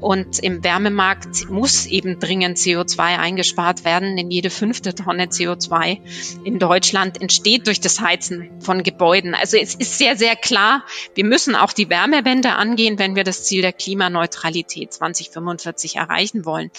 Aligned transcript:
Und 0.00 0.38
im 0.38 0.62
Wärmemarkt 0.62 1.50
muss 1.50 1.86
eben 1.86 2.18
dringend 2.18 2.58
CO2 2.58 2.98
eingespart 2.98 3.84
werden, 3.84 4.16
denn 4.16 4.30
jede 4.30 4.50
fünfte 4.50 4.94
Tonne 4.94 5.26
CO2 5.26 6.00
in 6.44 6.58
Deutschland 6.58 7.20
entsteht 7.20 7.66
durch 7.66 7.80
das 7.80 8.00
Heizen 8.00 8.50
von 8.60 8.82
Gebäuden. 8.82 9.34
Also 9.34 9.56
es 9.56 9.74
ist 9.74 9.98
sehr, 9.98 10.16
sehr 10.16 10.36
klar, 10.36 10.84
wir 11.14 11.24
müssen 11.24 11.54
auch 11.54 11.72
die 11.72 11.90
Wärmewende 11.90 12.52
angehen, 12.52 12.98
wenn 12.98 13.16
wir 13.16 13.24
das 13.24 13.44
Ziel 13.44 13.62
der 13.62 13.72
Klimaneutralität 13.72 14.92
2045 14.92 15.96
erreichen 15.96 16.44
wollen. 16.44 16.70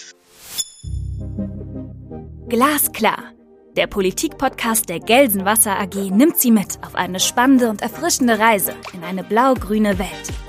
Glasklar. 2.48 3.32
Der 3.76 3.86
Politikpodcast 3.86 4.88
der 4.88 4.98
Gelsenwasser 4.98 5.78
AG 5.78 6.10
nimmt 6.10 6.38
Sie 6.38 6.50
mit 6.50 6.82
auf 6.84 6.96
eine 6.96 7.20
spannende 7.20 7.70
und 7.70 7.82
erfrischende 7.82 8.38
Reise 8.38 8.74
in 8.92 9.04
eine 9.04 9.22
blau-grüne 9.22 9.98
Welt. 9.98 10.39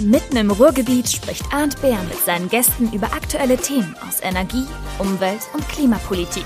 Mitten 0.00 0.36
im 0.36 0.50
Ruhrgebiet 0.50 1.08
spricht 1.08 1.44
Arndt 1.52 1.80
Bär 1.80 1.98
mit 2.08 2.18
seinen 2.18 2.48
Gästen 2.48 2.92
über 2.92 3.06
aktuelle 3.06 3.56
Themen 3.56 3.94
aus 4.06 4.20
Energie, 4.22 4.66
Umwelt 4.98 5.42
und 5.52 5.68
Klimapolitik. 5.68 6.44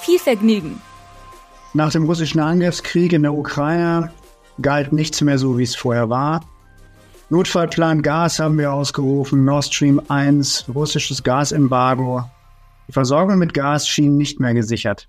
Viel 0.00 0.20
Vergnügen! 0.20 0.80
Nach 1.74 1.90
dem 1.90 2.04
russischen 2.04 2.40
Angriffskrieg 2.40 3.12
in 3.12 3.22
der 3.22 3.34
Ukraine 3.34 4.12
galt 4.62 4.92
nichts 4.92 5.20
mehr 5.20 5.36
so, 5.36 5.58
wie 5.58 5.64
es 5.64 5.74
vorher 5.74 6.10
war. 6.10 6.44
Notfallplan 7.28 8.02
Gas 8.02 8.38
haben 8.38 8.56
wir 8.56 8.72
ausgerufen, 8.72 9.44
Nord 9.44 9.64
Stream 9.64 10.00
1, 10.08 10.66
russisches 10.72 11.24
Gasembargo. 11.24 12.24
Die 12.88 12.92
Versorgung 12.92 13.38
mit 13.38 13.52
Gas 13.52 13.88
schien 13.88 14.16
nicht 14.16 14.38
mehr 14.38 14.54
gesichert. 14.54 15.08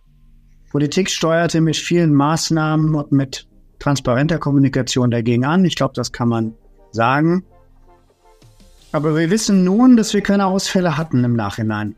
Politik 0.72 1.12
steuerte 1.12 1.62
mit 1.62 1.78
vielen 1.78 2.14
Maßnahmen 2.14 2.96
und 2.96 3.12
mit 3.12 3.48
transparenter 3.78 4.40
Kommunikation 4.40 5.12
dagegen 5.12 5.46
an. 5.46 5.64
Ich 5.66 5.76
glaube, 5.76 5.94
das 5.96 6.12
kann 6.12 6.30
man 6.30 6.56
sagen. 6.92 7.44
Aber 8.92 9.16
wir 9.16 9.30
wissen 9.30 9.64
nun, 9.64 9.96
dass 9.96 10.14
wir 10.14 10.22
keine 10.22 10.46
Ausfälle 10.46 10.98
hatten 10.98 11.24
im 11.24 11.36
Nachhinein. 11.36 11.96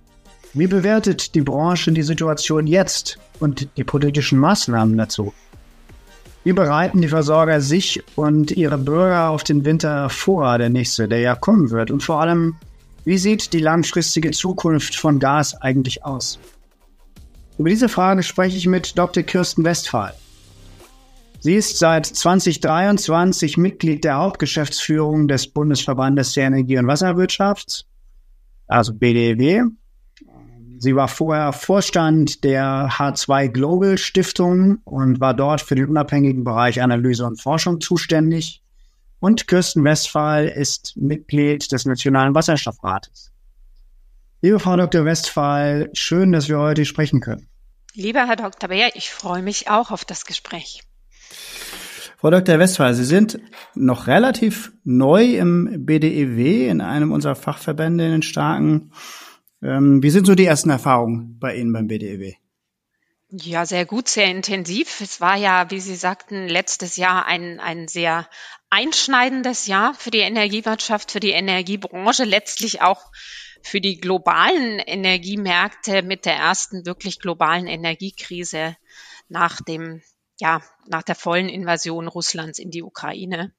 Wie 0.53 0.67
bewertet 0.67 1.33
die 1.33 1.41
Branche 1.41 1.91
die 1.91 2.03
Situation 2.03 2.67
jetzt 2.67 3.17
und 3.39 3.67
die 3.77 3.83
politischen 3.83 4.37
Maßnahmen 4.37 4.95
dazu? 4.97 5.33
Wie 6.43 6.53
bereiten 6.53 7.01
die 7.01 7.07
Versorger 7.07 7.61
sich 7.61 8.03
und 8.15 8.51
ihre 8.51 8.77
Bürger 8.77 9.29
auf 9.29 9.43
den 9.43 9.65
Winter 9.65 10.09
vor, 10.09 10.57
der 10.57 10.69
nächste, 10.69 11.07
der 11.07 11.19
ja 11.19 11.35
kommen 11.35 11.71
wird? 11.71 11.89
Und 11.89 12.03
vor 12.03 12.21
allem, 12.21 12.55
wie 13.05 13.17
sieht 13.17 13.53
die 13.53 13.59
langfristige 13.59 14.31
Zukunft 14.31 14.95
von 14.95 15.19
Gas 15.19 15.59
eigentlich 15.61 16.05
aus? 16.05 16.37
Über 17.57 17.69
diese 17.69 17.89
Frage 17.89 18.23
spreche 18.23 18.57
ich 18.57 18.67
mit 18.67 18.97
Dr. 18.97 19.23
Kirsten 19.23 19.63
Westphal. 19.63 20.13
Sie 21.43 21.55
ist 21.55 21.77
seit 21.77 22.05
2023 22.05 23.57
Mitglied 23.57 24.05
der 24.05 24.15
Hauptgeschäftsführung 24.15 25.27
des 25.27 25.45
Bundesverbandes 25.45 26.31
der 26.31 26.45
Energie- 26.45 26.77
und 26.77 26.87
Wasserwirtschaft, 26.87 27.85
also 28.67 28.93
BDEW. 28.93 29.65
Sie 30.77 30.95
war 30.95 31.09
vorher 31.09 31.51
Vorstand 31.51 32.45
der 32.45 32.87
H2 32.91 33.49
Global 33.49 33.97
Stiftung 33.97 34.77
und 34.85 35.19
war 35.19 35.33
dort 35.33 35.59
für 35.59 35.75
den 35.75 35.89
unabhängigen 35.89 36.45
Bereich 36.45 36.81
Analyse 36.81 37.25
und 37.25 37.41
Forschung 37.41 37.81
zuständig 37.81 38.63
und 39.19 39.45
Kirsten 39.45 39.83
Westphal 39.83 40.47
ist 40.47 40.95
Mitglied 40.95 41.69
des 41.73 41.83
Nationalen 41.83 42.33
Wasserstoffrates. 42.33 43.33
Liebe 44.41 44.61
Frau 44.61 44.77
Dr. 44.77 45.03
Westphal, 45.03 45.89
schön, 45.91 46.31
dass 46.31 46.47
wir 46.47 46.59
heute 46.59 46.85
sprechen 46.85 47.19
können. 47.19 47.49
Lieber 47.95 48.27
Herr 48.27 48.37
Dr. 48.37 48.69
Beer, 48.69 48.95
ich 48.95 49.11
freue 49.11 49.41
mich 49.41 49.69
auch 49.69 49.91
auf 49.91 50.05
das 50.05 50.25
Gespräch. 50.25 50.83
Frau 52.17 52.29
Dr. 52.29 52.57
Westphal, 52.59 52.93
Sie 52.93 53.03
sind 53.03 53.39
noch 53.75 54.07
relativ 54.07 54.71
neu 54.83 55.35
im 55.37 55.85
BDEW, 55.85 56.69
in 56.69 56.79
einem 56.79 57.11
unserer 57.11 57.35
Fachverbände 57.35 58.05
in 58.05 58.11
den 58.11 58.21
Starken. 58.21 58.93
Ähm, 59.61 60.01
wie 60.01 60.09
sind 60.09 60.25
so 60.25 60.35
die 60.35 60.45
ersten 60.45 60.69
Erfahrungen 60.69 61.37
bei 61.39 61.55
Ihnen 61.55 61.73
beim 61.73 61.87
BDEW? 61.87 62.33
Ja, 63.35 63.65
sehr 63.65 63.85
gut, 63.85 64.09
sehr 64.09 64.27
intensiv. 64.27 65.01
Es 65.01 65.19
war 65.19 65.35
ja, 65.35 65.71
wie 65.71 65.79
Sie 65.79 65.95
sagten, 65.95 66.47
letztes 66.47 66.97
Jahr 66.97 67.25
ein, 67.25 67.59
ein 67.59 67.87
sehr 67.87 68.29
einschneidendes 68.69 69.65
Jahr 69.65 69.95
für 69.95 70.11
die 70.11 70.19
Energiewirtschaft, 70.19 71.11
für 71.11 71.19
die 71.19 71.31
Energiebranche, 71.31 72.25
letztlich 72.25 72.81
auch 72.81 73.11
für 73.63 73.81
die 73.81 73.97
globalen 73.97 74.79
Energiemärkte 74.79 76.03
mit 76.03 76.25
der 76.25 76.35
ersten 76.35 76.85
wirklich 76.85 77.19
globalen 77.19 77.65
Energiekrise 77.65 78.75
nach 79.29 79.61
dem, 79.61 80.01
ja, 80.39 80.61
nach 80.87 81.03
der 81.03 81.15
vollen 81.15 81.49
Invasion 81.49 82.07
Russlands 82.07 82.59
in 82.59 82.71
die 82.71 82.83
Ukraine. 82.83 83.53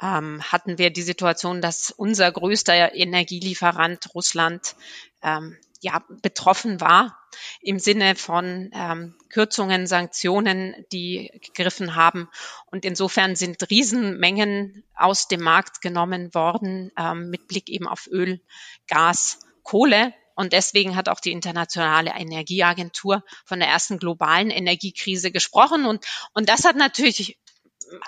Ähm, 0.00 0.42
hatten 0.42 0.76
wir 0.76 0.90
die 0.90 1.02
Situation, 1.02 1.62
dass 1.62 1.90
unser 1.90 2.30
größter 2.30 2.94
Energielieferant 2.94 4.14
Russland 4.14 4.76
ähm, 5.22 5.56
ja, 5.80 6.04
betroffen 6.22 6.80
war 6.80 7.18
im 7.60 7.78
Sinne 7.78 8.14
von 8.14 8.70
ähm, 8.72 9.14
Kürzungen, 9.30 9.86
Sanktionen, 9.86 10.74
die 10.92 11.30
gegriffen 11.42 11.94
haben. 11.94 12.28
Und 12.66 12.84
insofern 12.84 13.36
sind 13.36 13.70
Riesenmengen 13.70 14.84
aus 14.94 15.28
dem 15.28 15.42
Markt 15.42 15.80
genommen 15.80 16.34
worden 16.34 16.92
ähm, 16.98 17.30
mit 17.30 17.46
Blick 17.46 17.68
eben 17.68 17.86
auf 17.86 18.06
Öl, 18.10 18.40
Gas, 18.88 19.40
Kohle. 19.62 20.12
Und 20.36 20.52
deswegen 20.52 20.94
hat 20.94 21.08
auch 21.08 21.18
die 21.18 21.32
Internationale 21.32 22.12
Energieagentur 22.16 23.24
von 23.44 23.58
der 23.58 23.68
ersten 23.68 23.98
globalen 23.98 24.50
Energiekrise 24.50 25.32
gesprochen. 25.32 25.86
Und, 25.86 26.04
und 26.34 26.48
das 26.48 26.64
hat 26.64 26.76
natürlich 26.76 27.38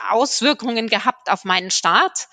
Auswirkungen 0.09 0.89
gehabt 0.89 1.31
auf 1.31 1.45
meinen 1.45 1.71
Start. 1.71 2.29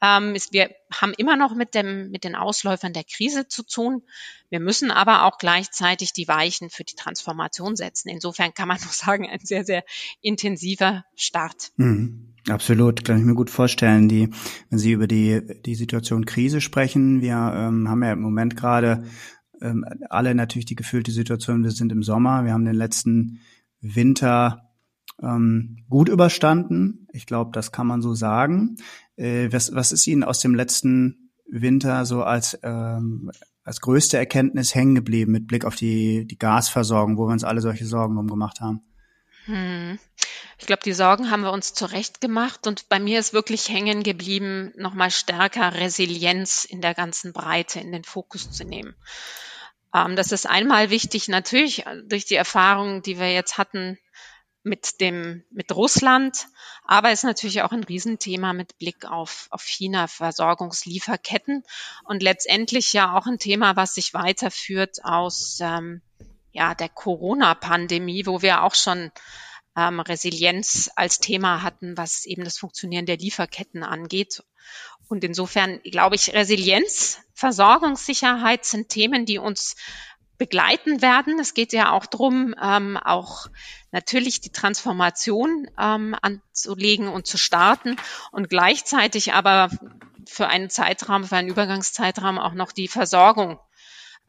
Ähm, 0.00 0.36
wir 0.52 0.70
haben 0.92 1.12
immer 1.16 1.36
noch 1.36 1.54
mit, 1.54 1.74
dem, 1.74 2.10
mit 2.10 2.24
den 2.24 2.36
Ausläufern 2.36 2.92
der 2.92 3.04
Krise 3.04 3.48
zu 3.48 3.64
tun. 3.64 4.02
Wir 4.48 4.60
müssen 4.60 4.90
aber 4.90 5.24
auch 5.24 5.38
gleichzeitig 5.38 6.12
die 6.12 6.28
Weichen 6.28 6.70
für 6.70 6.84
die 6.84 6.94
Transformation 6.94 7.74
setzen. 7.74 8.08
Insofern 8.08 8.54
kann 8.54 8.68
man 8.68 8.78
nur 8.82 8.92
sagen, 8.92 9.28
ein 9.28 9.40
sehr, 9.42 9.64
sehr 9.64 9.84
intensiver 10.20 11.04
Start. 11.16 11.72
Mhm. 11.76 12.34
Absolut, 12.48 13.04
kann 13.04 13.18
ich 13.18 13.24
mir 13.24 13.34
gut 13.34 13.50
vorstellen. 13.50 14.08
Die, 14.08 14.30
wenn 14.70 14.78
Sie 14.78 14.92
über 14.92 15.06
die, 15.06 15.42
die 15.66 15.74
Situation 15.74 16.24
Krise 16.24 16.62
sprechen, 16.62 17.20
wir 17.20 17.34
ähm, 17.34 17.90
haben 17.90 18.02
ja 18.02 18.12
im 18.12 18.22
Moment 18.22 18.56
gerade 18.56 19.04
ähm, 19.60 19.84
alle 20.10 20.34
natürlich 20.34 20.66
die 20.66 20.74
gefühlte 20.74 21.10
Situation, 21.10 21.64
wir 21.64 21.70
sind 21.70 21.92
im 21.92 22.02
Sommer, 22.02 22.44
wir 22.44 22.52
haben 22.52 22.64
den 22.64 22.74
letzten 22.74 23.40
Winter 23.80 24.68
ähm, 25.22 25.78
gut 25.88 26.08
überstanden. 26.08 27.06
Ich 27.12 27.26
glaube, 27.26 27.50
das 27.52 27.72
kann 27.72 27.86
man 27.86 28.02
so 28.02 28.14
sagen. 28.14 28.76
Äh, 29.16 29.52
was, 29.52 29.74
was 29.74 29.92
ist 29.92 30.06
Ihnen 30.06 30.24
aus 30.24 30.40
dem 30.40 30.54
letzten 30.54 31.30
Winter 31.48 32.04
so 32.04 32.22
als, 32.22 32.58
ähm, 32.62 33.30
als 33.64 33.80
größte 33.80 34.16
Erkenntnis 34.16 34.74
hängen 34.74 34.94
geblieben 34.94 35.32
mit 35.32 35.46
Blick 35.46 35.64
auf 35.64 35.76
die, 35.76 36.26
die 36.26 36.38
Gasversorgung, 36.38 37.16
wo 37.16 37.26
wir 37.26 37.32
uns 37.32 37.44
alle 37.44 37.60
solche 37.60 37.86
Sorgen 37.86 38.14
drum 38.14 38.28
gemacht 38.28 38.60
haben? 38.60 38.82
Hm. 39.48 39.98
Ich 40.58 40.66
glaube, 40.66 40.82
die 40.84 40.92
Sorgen 40.92 41.30
haben 41.30 41.40
wir 41.40 41.52
uns 41.52 41.72
zurecht 41.72 42.20
gemacht 42.20 42.66
und 42.66 42.90
bei 42.90 43.00
mir 43.00 43.18
ist 43.18 43.32
wirklich 43.32 43.70
hängen 43.70 44.02
geblieben, 44.02 44.74
nochmal 44.76 45.10
stärker 45.10 45.72
Resilienz 45.74 46.66
in 46.66 46.82
der 46.82 46.94
ganzen 46.94 47.32
Breite 47.32 47.80
in 47.80 47.90
den 47.90 48.04
Fokus 48.04 48.50
zu 48.50 48.64
nehmen. 48.64 48.94
Ähm, 49.94 50.16
das 50.16 50.32
ist 50.32 50.46
einmal 50.46 50.90
wichtig, 50.90 51.28
natürlich 51.28 51.86
äh, 51.86 52.02
durch 52.04 52.26
die 52.26 52.34
Erfahrungen, 52.34 53.00
die 53.00 53.18
wir 53.18 53.32
jetzt 53.32 53.56
hatten 53.56 53.98
mit 54.64 55.00
dem, 55.00 55.44
mit 55.50 55.74
Russland, 55.74 56.48
aber 56.84 57.10
ist 57.10 57.24
natürlich 57.24 57.62
auch 57.62 57.72
ein 57.72 57.84
Riesenthema 57.84 58.52
mit 58.52 58.76
Blick 58.76 59.06
auf, 59.06 59.46
auf 59.48 59.62
China, 59.62 60.08
Versorgungslieferketten 60.08 61.64
und 62.04 62.22
letztendlich 62.22 62.92
ja 62.92 63.16
auch 63.16 63.26
ein 63.26 63.38
Thema, 63.38 63.76
was 63.76 63.94
sich 63.94 64.12
weiterführt 64.12 64.98
aus 65.04 65.58
ähm, 65.62 66.02
ja, 66.52 66.74
der 66.74 66.88
Corona-Pandemie, 66.88 68.26
wo 68.26 68.42
wir 68.42 68.62
auch 68.62 68.74
schon 68.74 69.10
ähm, 69.76 70.00
Resilienz 70.00 70.90
als 70.96 71.20
Thema 71.20 71.62
hatten, 71.62 71.96
was 71.96 72.26
eben 72.26 72.44
das 72.44 72.58
Funktionieren 72.58 73.06
der 73.06 73.18
Lieferketten 73.18 73.82
angeht. 73.82 74.42
Und 75.08 75.24
insofern 75.24 75.80
glaube 75.82 76.16
ich, 76.16 76.34
Resilienz, 76.34 77.20
Versorgungssicherheit 77.32 78.64
sind 78.64 78.88
Themen, 78.88 79.24
die 79.24 79.38
uns 79.38 79.76
begleiten 80.36 81.02
werden. 81.02 81.38
Es 81.38 81.54
geht 81.54 81.72
ja 81.72 81.92
auch 81.92 82.06
darum, 82.06 82.54
ähm, 82.60 82.96
auch 82.96 83.48
natürlich 83.90 84.40
die 84.40 84.52
Transformation 84.52 85.68
ähm, 85.78 86.16
anzulegen 86.20 87.08
und 87.08 87.26
zu 87.26 87.38
starten 87.38 87.96
und 88.30 88.48
gleichzeitig 88.48 89.32
aber 89.32 89.70
für 90.26 90.48
einen 90.48 90.70
Zeitraum, 90.70 91.24
für 91.24 91.36
einen 91.36 91.48
Übergangszeitraum 91.48 92.38
auch 92.38 92.54
noch 92.54 92.72
die 92.72 92.88
Versorgung 92.88 93.58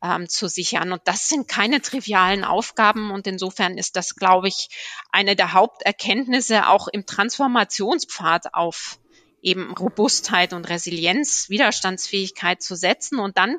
ähm, 0.03 0.29
zu 0.29 0.47
sichern. 0.47 0.91
Und 0.91 1.01
das 1.05 1.27
sind 1.27 1.47
keine 1.47 1.81
trivialen 1.81 2.43
Aufgaben. 2.43 3.11
Und 3.11 3.27
insofern 3.27 3.77
ist 3.77 3.95
das, 3.95 4.15
glaube 4.15 4.47
ich, 4.47 4.69
eine 5.11 5.35
der 5.35 5.53
Haupterkenntnisse 5.53 6.67
auch 6.67 6.87
im 6.87 7.05
Transformationspfad 7.05 8.53
auf 8.53 8.99
eben 9.41 9.73
Robustheit 9.73 10.51
und 10.53 10.67
Resilienz, 10.69 11.49
Widerstandsfähigkeit 11.49 12.61
zu 12.61 12.75
setzen. 12.75 13.19
Und 13.19 13.37
dann 13.37 13.57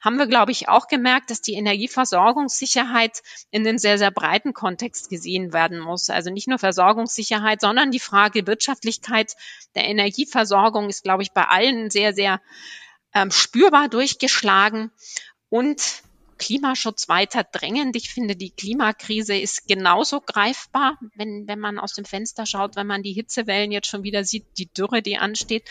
haben 0.00 0.18
wir, 0.18 0.26
glaube 0.26 0.52
ich, 0.52 0.68
auch 0.68 0.86
gemerkt, 0.86 1.30
dass 1.30 1.40
die 1.40 1.54
Energieversorgungssicherheit 1.54 3.22
in 3.50 3.64
den 3.64 3.78
sehr, 3.78 3.98
sehr 3.98 4.10
breiten 4.10 4.52
Kontext 4.52 5.08
gesehen 5.08 5.52
werden 5.52 5.80
muss. 5.80 6.10
Also 6.10 6.30
nicht 6.30 6.46
nur 6.46 6.58
Versorgungssicherheit, 6.58 7.60
sondern 7.60 7.90
die 7.90 8.00
Frage 8.00 8.46
Wirtschaftlichkeit 8.46 9.32
der 9.74 9.86
Energieversorgung 9.86 10.88
ist, 10.88 11.02
glaube 11.02 11.22
ich, 11.22 11.32
bei 11.32 11.44
allen 11.44 11.90
sehr, 11.90 12.14
sehr 12.14 12.40
ähm, 13.14 13.30
spürbar 13.30 13.88
durchgeschlagen 13.88 14.92
und 15.56 16.02
Klimaschutz 16.38 17.08
weiter 17.08 17.44
drängend. 17.44 17.96
Ich 17.96 18.10
finde, 18.10 18.36
die 18.36 18.50
Klimakrise 18.50 19.36
ist 19.36 19.66
genauso 19.66 20.20
greifbar, 20.20 20.98
wenn, 21.14 21.46
wenn 21.46 21.58
man 21.58 21.78
aus 21.78 21.94
dem 21.94 22.04
Fenster 22.04 22.46
schaut, 22.46 22.76
wenn 22.76 22.86
man 22.86 23.02
die 23.02 23.12
Hitzewellen 23.12 23.72
jetzt 23.72 23.88
schon 23.88 24.02
wieder 24.02 24.24
sieht, 24.24 24.46
die 24.58 24.72
Dürre, 24.72 25.02
die 25.02 25.18
ansteht. 25.18 25.64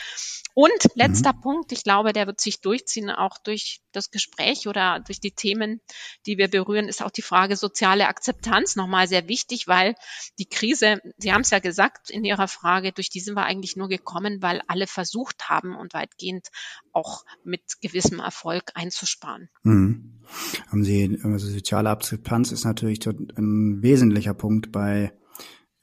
Und 0.54 0.72
letzter 0.96 1.34
mhm. 1.34 1.42
Punkt, 1.42 1.72
ich 1.74 1.84
glaube, 1.84 2.14
der 2.14 2.28
wird 2.28 2.40
sich 2.40 2.62
durchziehen, 2.62 3.10
auch 3.10 3.38
durch 3.38 3.82
das 3.92 4.10
Gespräch 4.10 4.68
oder 4.68 5.02
durch 5.02 5.20
die 5.20 5.32
Themen, 5.32 5.82
die 6.26 6.38
wir 6.38 6.48
berühren, 6.48 6.88
ist 6.88 7.04
auch 7.04 7.12
die 7.12 7.22
Frage 7.22 7.58
soziale 7.58 8.08
Akzeptanz 8.08 8.78
nochmal 8.78 9.08
sehr 9.08 9.28
wichtig, 9.28 9.68
weil 9.68 9.96
die 10.40 10.46
Krise, 10.46 11.02
Sie 11.18 11.34
haben 11.34 11.42
es 11.42 11.50
ja 11.50 11.60
gesagt 11.60 12.10
in 12.10 12.24
Ihrer 12.24 12.48
Frage, 12.48 12.94
durch 12.94 13.10
die 13.10 13.20
sind 13.20 13.36
wir 13.36 13.44
eigentlich 13.44 13.76
nur 13.76 13.90
gekommen, 13.90 14.42
weil 14.42 14.62
alle 14.68 14.88
versucht 14.88 15.50
haben 15.50 15.76
und 15.76 15.94
weitgehend 15.94 16.48
auch 16.94 17.26
mit 17.44 17.82
gewissem 17.82 18.20
Erfolg 18.20 18.72
einzusparen. 18.76 19.50
Mhm. 19.64 20.22
Haben 20.70 20.84
Sie, 20.84 21.20
also 21.24 21.48
soziale 21.48 21.90
Akzeptanz 21.90 22.52
ist 22.52 22.66
natürlich 22.66 23.00
ein 23.08 23.82
wesentlicher 23.82 24.34
Punkt 24.34 24.72
bei 24.72 25.12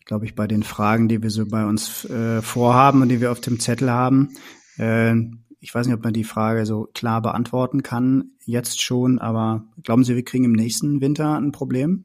glaube 0.05 0.25
ich, 0.25 0.35
bei 0.35 0.47
den 0.47 0.63
Fragen, 0.63 1.09
die 1.09 1.23
wir 1.23 1.31
so 1.31 1.47
bei 1.47 1.65
uns 1.65 2.05
äh, 2.05 2.43
vorhaben 2.43 3.03
und 3.03 3.09
die 3.09 3.21
wir 3.21 3.33
auf 3.33 3.41
dem 3.41 3.61
Zettel 3.61 3.91
haben. 3.91 4.35
Äh, 4.79 5.15
ich 5.61 5.75
weiß 5.75 5.87
nicht, 5.87 5.97
ob 5.97 6.03
man 6.03 6.13
die 6.13 6.25
Frage 6.25 6.67
so 6.67 6.89
klar 6.93 7.23
beantworten 7.23 7.83
kann, 7.83 8.33
jetzt 8.45 8.83
schon, 8.83 9.19
aber 9.19 9.65
glauben 9.83 10.05
Sie, 10.05 10.17
wir 10.17 10.25
kriegen 10.25 10.45
im 10.45 10.53
nächsten 10.53 11.01
Winter 11.01 11.37
ein 11.37 11.53
Problem? 11.53 12.05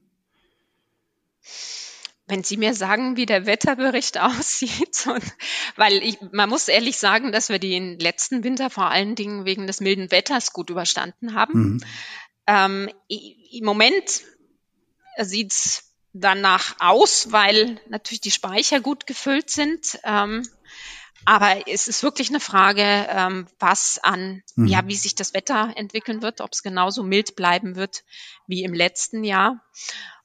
Wenn 2.28 2.44
Sie 2.44 2.58
mir 2.58 2.74
sagen, 2.74 3.18
wie 3.18 3.26
der 3.26 3.46
Wetterbericht 3.46 4.20
aussieht, 4.22 5.08
und, 5.08 5.24
weil 5.76 5.94
ich, 6.04 6.20
man 6.32 6.50
muss 6.50 6.68
ehrlich 6.68 6.98
sagen, 6.98 7.32
dass 7.32 7.50
wir 7.50 7.58
den 7.58 7.98
letzten 7.98 8.44
Winter 8.44 8.70
vor 8.70 8.92
allen 8.92 9.16
Dingen 9.16 9.46
wegen 9.46 9.66
des 9.66 9.82
milden 9.82 10.12
Wetters 10.12 10.54
gut 10.54 10.70
überstanden 10.70 11.34
haben. 11.34 11.74
Mhm. 11.74 11.82
Ähm, 12.48 12.90
Im 13.08 13.66
Moment 13.66 14.24
sieht's 15.18 15.94
danach 16.14 16.76
aus, 16.80 17.32
weil 17.32 17.80
natürlich 17.90 18.22
die 18.22 18.32
Speicher 18.32 18.80
gut 18.80 19.06
gefüllt 19.08 19.50
sind. 19.50 20.00
Ähm, 20.04 20.48
aber 21.26 21.68
es 21.68 21.88
ist 21.88 22.04
wirklich 22.04 22.30
eine 22.30 22.40
Frage, 22.40 22.84
ähm, 23.10 23.48
was 23.60 24.00
an, 24.02 24.44
mhm. 24.56 24.68
ja, 24.68 24.88
wie 24.88 24.96
sich 24.96 25.16
das 25.16 25.34
Wetter 25.34 25.74
entwickeln 25.76 26.22
wird, 26.22 26.42
ob 26.42 26.54
es 26.54 26.64
genauso 26.64 27.04
mild 27.04 27.36
bleiben 27.36 27.76
wird 27.76 28.04
wie 28.48 28.64
im 28.64 28.74
letzten 28.74 29.24
Jahr. 29.24 29.62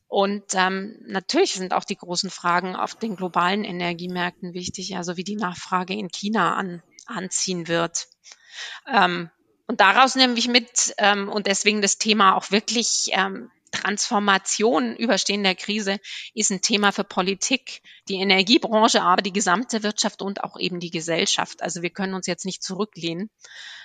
Und 0.07 0.45
ähm, 0.53 0.99
natürlich 1.07 1.55
sind 1.55 1.73
auch 1.73 1.85
die 1.85 1.97
großen 1.97 2.31
Fragen 2.31 2.77
auf 2.77 2.95
den 2.95 3.17
globalen 3.17 3.65
Energiemärkten 3.65 4.53
wichtig, 4.53 4.97
also 4.97 5.17
wie 5.17 5.25
die 5.25 5.37
Nachfrage 5.37 5.95
in 5.95 6.11
China 6.11 6.55
an, 6.55 6.83
anziehen 7.07 7.67
wird. 7.67 8.09
Ähm, 8.87 9.31
und 9.73 9.81
daraus 9.81 10.17
nehme 10.17 10.35
ich 10.35 10.49
mit 10.49 10.95
ähm, 10.99 11.31
und 11.31 11.47
deswegen 11.47 11.81
das 11.81 11.97
Thema 11.97 12.37
auch 12.37 12.51
wirklich 12.51 13.09
ähm, 13.13 13.51
Transformation 13.71 14.95
überstehen 14.97 15.43
der 15.45 15.55
Krise 15.55 15.99
ist 16.35 16.53
ein 16.53 16.61
Thema 16.61 16.93
für 16.93 17.05
Politik, 17.05 17.81
die 18.07 18.17
Energiebranche, 18.17 19.01
aber 19.01 19.23
die 19.23 19.33
gesamte 19.33 19.83
Wirtschaft 19.83 20.21
und 20.21 20.45
auch 20.45 20.59
eben 20.59 20.79
die 20.79 20.91
Gesellschaft. 20.91 21.63
Also 21.63 21.81
wir 21.81 21.89
können 21.89 22.13
uns 22.13 22.27
jetzt 22.27 22.45
nicht 22.45 22.63
zurücklehnen, 22.63 23.31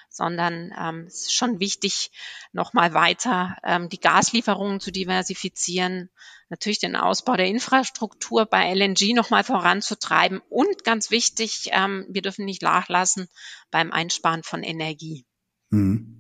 sondern 0.10 0.74
ähm, 0.78 1.06
es 1.08 1.28
ist 1.28 1.34
schon 1.34 1.62
wichtig, 1.62 2.12
nochmal 2.52 2.94
weiter 2.94 3.56
ähm, 3.64 3.88
die 3.88 4.02
Gaslieferungen 4.02 4.82
zu 4.82 4.92
diversifizieren, 4.92 6.10
natürlich 6.50 6.80
den 6.80 6.98
Ausbau 6.98 7.38
der 7.38 7.48
Infrastruktur 7.48 8.46
bei 8.46 8.74
LNG 8.74 9.14
nochmal 9.14 9.46
voranzutreiben 9.46 10.42
und 10.50 10.84
ganz 10.84 11.12
wichtig, 11.12 11.70
ähm, 11.72 12.06
wir 12.10 12.24
dürfen 12.24 12.44
nicht 12.44 12.62
nachlassen 12.62 13.30
beim 13.72 13.94
Einsparen 13.94 14.44
von 14.44 14.64
Energie. 14.64 15.26
Mhm. 15.70 16.18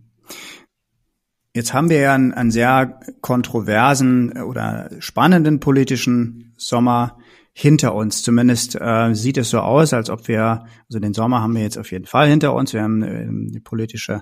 Jetzt 1.54 1.74
haben 1.74 1.90
wir 1.90 2.00
ja 2.00 2.14
einen, 2.14 2.34
einen 2.34 2.52
sehr 2.52 3.00
kontroversen 3.22 4.44
oder 4.44 4.92
spannenden 5.00 5.60
politischen 5.60 6.54
Sommer 6.58 7.18
hinter 7.52 7.96
uns. 7.96 8.22
Zumindest 8.22 8.80
äh, 8.80 9.16
sieht 9.16 9.38
es 9.38 9.50
so 9.50 9.62
aus, 9.62 9.92
als 9.92 10.12
ob 10.12 10.28
wir, 10.28 10.66
also 10.88 11.00
den 11.00 11.16
Sommer 11.16 11.42
haben 11.42 11.56
wir 11.56 11.64
jetzt 11.64 11.80
auf 11.80 11.92
jeden 11.92 12.06
Fall 12.06 12.28
hinter 12.30 12.54
uns. 12.54 12.74
Wir 12.74 12.84
haben 12.84 13.02
ähm, 13.02 13.52
die 13.52 13.60
politische 13.60 14.22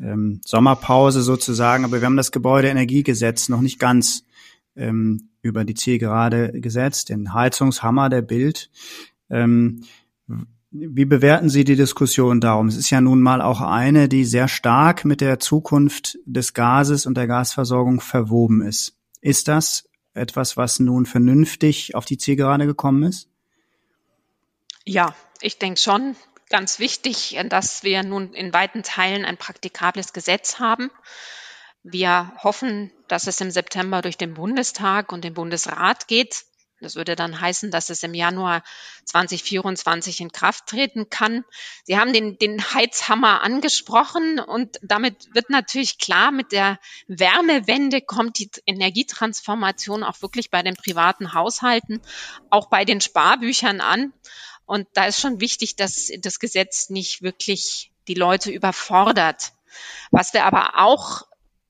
ähm, 0.00 0.40
Sommerpause 0.44 1.22
sozusagen, 1.22 1.84
aber 1.84 2.00
wir 2.00 2.06
haben 2.06 2.16
das 2.16 2.32
Gebäudeenergiegesetz 2.32 3.48
noch 3.48 3.60
nicht 3.60 3.78
ganz 3.78 4.24
ähm, 4.74 5.28
über 5.42 5.64
die 5.64 5.74
Zielgerade 5.74 6.60
gesetzt, 6.60 7.10
den 7.10 7.32
Heizungshammer 7.32 8.08
der 8.08 8.22
Bild. 8.22 8.70
Ähm, 9.30 9.82
wie 10.80 11.04
bewerten 11.04 11.48
Sie 11.48 11.64
die 11.64 11.76
Diskussion 11.76 12.40
darum? 12.40 12.68
Es 12.68 12.76
ist 12.76 12.90
ja 12.90 13.00
nun 13.00 13.20
mal 13.20 13.40
auch 13.40 13.60
eine, 13.60 14.08
die 14.08 14.24
sehr 14.24 14.48
stark 14.48 15.04
mit 15.04 15.20
der 15.20 15.38
Zukunft 15.38 16.18
des 16.24 16.54
Gases 16.54 17.06
und 17.06 17.16
der 17.16 17.26
Gasversorgung 17.26 18.00
verwoben 18.00 18.62
ist. 18.62 18.94
Ist 19.20 19.48
das 19.48 19.88
etwas, 20.14 20.56
was 20.56 20.80
nun 20.80 21.06
vernünftig 21.06 21.94
auf 21.94 22.04
die 22.04 22.18
Zielgerade 22.18 22.66
gekommen 22.66 23.02
ist? 23.04 23.28
Ja, 24.84 25.14
ich 25.40 25.58
denke 25.58 25.80
schon. 25.80 26.16
Ganz 26.48 26.78
wichtig, 26.78 27.36
dass 27.48 27.82
wir 27.82 28.04
nun 28.04 28.32
in 28.32 28.52
weiten 28.52 28.82
Teilen 28.84 29.24
ein 29.24 29.36
praktikables 29.36 30.12
Gesetz 30.12 30.60
haben. 30.60 30.90
Wir 31.82 32.32
hoffen, 32.42 32.92
dass 33.08 33.26
es 33.26 33.40
im 33.40 33.50
September 33.50 34.00
durch 34.00 34.16
den 34.16 34.34
Bundestag 34.34 35.12
und 35.12 35.24
den 35.24 35.34
Bundesrat 35.34 36.06
geht. 36.06 36.44
Das 36.80 36.94
würde 36.94 37.16
dann 37.16 37.40
heißen, 37.40 37.70
dass 37.70 37.88
es 37.88 38.02
im 38.02 38.12
Januar 38.12 38.62
2024 39.06 40.20
in 40.20 40.30
Kraft 40.30 40.66
treten 40.66 41.08
kann. 41.08 41.44
Sie 41.84 41.98
haben 41.98 42.12
den, 42.12 42.38
den 42.38 42.62
Heizhammer 42.74 43.42
angesprochen 43.42 44.38
und 44.38 44.76
damit 44.82 45.34
wird 45.34 45.48
natürlich 45.48 45.98
klar, 45.98 46.32
mit 46.32 46.52
der 46.52 46.78
Wärmewende 47.08 48.02
kommt 48.02 48.38
die 48.38 48.50
Energietransformation 48.66 50.04
auch 50.04 50.20
wirklich 50.20 50.50
bei 50.50 50.62
den 50.62 50.76
privaten 50.76 51.32
Haushalten, 51.32 52.02
auch 52.50 52.68
bei 52.68 52.84
den 52.84 53.00
Sparbüchern 53.00 53.80
an. 53.80 54.12
Und 54.66 54.86
da 54.92 55.06
ist 55.06 55.20
schon 55.20 55.40
wichtig, 55.40 55.76
dass 55.76 56.10
das 56.18 56.40
Gesetz 56.40 56.90
nicht 56.90 57.22
wirklich 57.22 57.90
die 58.06 58.14
Leute 58.14 58.50
überfordert. 58.50 59.52
Was 60.10 60.34
wir 60.34 60.44
aber 60.44 60.78
auch 60.78 61.22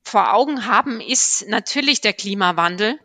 vor 0.03 0.33
Augen 0.33 0.65
haben, 0.65 0.99
ist 0.99 1.47
natürlich 1.47 2.01
der 2.01 2.13
Klimawandel. 2.13 2.99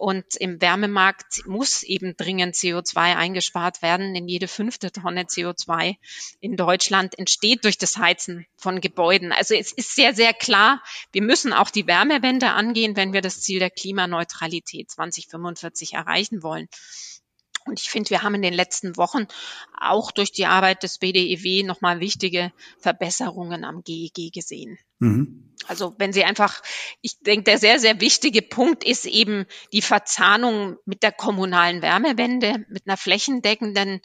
Und 0.00 0.36
im 0.36 0.62
Wärmemarkt 0.62 1.46
muss 1.46 1.82
eben 1.82 2.16
dringend 2.16 2.54
CO2 2.54 3.16
eingespart 3.16 3.82
werden, 3.82 4.14
denn 4.14 4.28
jede 4.28 4.48
fünfte 4.48 4.90
Tonne 4.90 5.24
CO2 5.24 5.96
in 6.40 6.56
Deutschland 6.56 7.18
entsteht 7.18 7.66
durch 7.66 7.76
das 7.76 7.98
Heizen 7.98 8.46
von 8.56 8.80
Gebäuden. 8.80 9.30
Also 9.30 9.54
es 9.54 9.72
ist 9.72 9.94
sehr, 9.94 10.14
sehr 10.14 10.32
klar, 10.32 10.82
wir 11.12 11.20
müssen 11.20 11.52
auch 11.52 11.68
die 11.68 11.86
Wärmewende 11.86 12.48
angehen, 12.52 12.96
wenn 12.96 13.12
wir 13.12 13.20
das 13.20 13.42
Ziel 13.42 13.58
der 13.58 13.68
Klimaneutralität 13.68 14.90
2045 14.90 15.92
erreichen 15.92 16.42
wollen. 16.42 16.70
Und 17.66 17.80
ich 17.80 17.90
finde, 17.90 18.10
wir 18.10 18.22
haben 18.22 18.34
in 18.34 18.42
den 18.42 18.54
letzten 18.54 18.96
Wochen 18.96 19.26
auch 19.78 20.10
durch 20.10 20.32
die 20.32 20.46
Arbeit 20.46 20.82
des 20.82 20.98
BDEW 20.98 21.64
nochmal 21.64 22.00
wichtige 22.00 22.52
Verbesserungen 22.78 23.64
am 23.64 23.82
GEG 23.82 24.32
gesehen. 24.32 24.78
Mhm. 24.98 25.54
Also 25.66 25.94
wenn 25.98 26.12
Sie 26.12 26.24
einfach, 26.24 26.62
ich 27.00 27.20
denke, 27.20 27.44
der 27.44 27.58
sehr, 27.58 27.78
sehr 27.78 28.00
wichtige 28.00 28.42
Punkt 28.42 28.82
ist 28.82 29.06
eben 29.06 29.46
die 29.72 29.82
Verzahnung 29.82 30.76
mit 30.84 31.02
der 31.02 31.12
kommunalen 31.12 31.82
Wärmewende, 31.82 32.64
mit 32.68 32.86
einer 32.86 32.96
flächendeckenden 32.96 34.00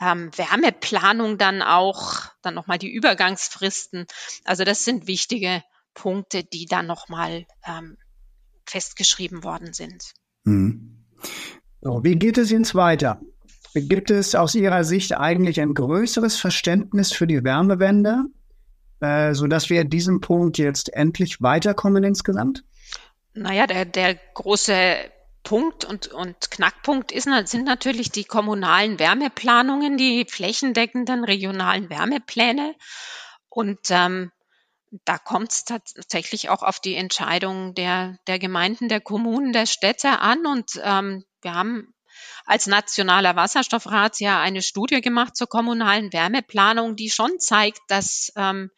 ähm, 0.00 0.30
Wärmeplanung 0.36 1.38
dann 1.38 1.62
auch, 1.62 2.24
dann 2.42 2.54
nochmal 2.54 2.78
die 2.78 2.92
Übergangsfristen. 2.92 4.06
Also 4.44 4.64
das 4.64 4.84
sind 4.84 5.06
wichtige 5.06 5.62
Punkte, 5.94 6.44
die 6.44 6.66
dann 6.66 6.86
nochmal 6.86 7.46
ähm, 7.66 7.96
festgeschrieben 8.66 9.44
worden 9.44 9.72
sind. 9.72 10.12
Mhm. 10.44 11.04
So, 11.80 12.02
wie 12.02 12.16
geht 12.16 12.38
es 12.38 12.50
jetzt 12.50 12.74
weiter? 12.74 13.20
Gibt 13.74 14.10
es 14.10 14.34
aus 14.34 14.54
Ihrer 14.54 14.84
Sicht 14.84 15.16
eigentlich 15.16 15.60
ein 15.60 15.74
größeres 15.74 16.36
Verständnis 16.36 17.12
für 17.12 17.26
die 17.26 17.44
Wärmewende, 17.44 18.24
äh, 19.00 19.34
sodass 19.34 19.68
wir 19.68 19.84
diesem 19.84 20.20
Punkt 20.20 20.56
jetzt 20.56 20.92
endlich 20.94 21.42
weiterkommen 21.42 22.02
insgesamt? 22.02 22.64
Naja, 23.34 23.66
der, 23.66 23.84
der 23.84 24.18
große 24.34 24.96
Punkt 25.42 25.84
und, 25.84 26.08
und 26.08 26.50
Knackpunkt 26.50 27.12
ist, 27.12 27.28
sind 27.44 27.64
natürlich 27.64 28.10
die 28.10 28.24
kommunalen 28.24 28.98
Wärmeplanungen, 28.98 29.98
die 29.98 30.26
flächendeckenden 30.28 31.24
regionalen 31.24 31.90
Wärmepläne. 31.90 32.74
Und 33.48 33.78
ähm, 33.90 34.32
da 35.04 35.18
kommt 35.18 35.52
es 35.52 35.64
tatsächlich 35.64 36.48
auch 36.48 36.62
auf 36.62 36.80
die 36.80 36.94
Entscheidung 36.94 37.74
der, 37.74 38.18
der 38.26 38.38
Gemeinden, 38.38 38.88
der 38.88 39.00
Kommunen, 39.00 39.52
der 39.52 39.66
Städte 39.66 40.20
an. 40.20 40.46
Und 40.46 40.80
ähm, 40.82 41.24
wir 41.42 41.54
haben 41.54 41.94
als 42.44 42.66
Nationaler 42.66 43.36
Wasserstoffrat 43.36 44.20
ja 44.20 44.40
eine 44.40 44.62
Studie 44.62 45.00
gemacht 45.00 45.36
zur 45.36 45.48
kommunalen 45.48 46.12
Wärmeplanung, 46.12 46.96
die 46.96 47.10
schon 47.10 47.38
zeigt, 47.38 47.80
dass 47.88 48.32
ähm, 48.36 48.70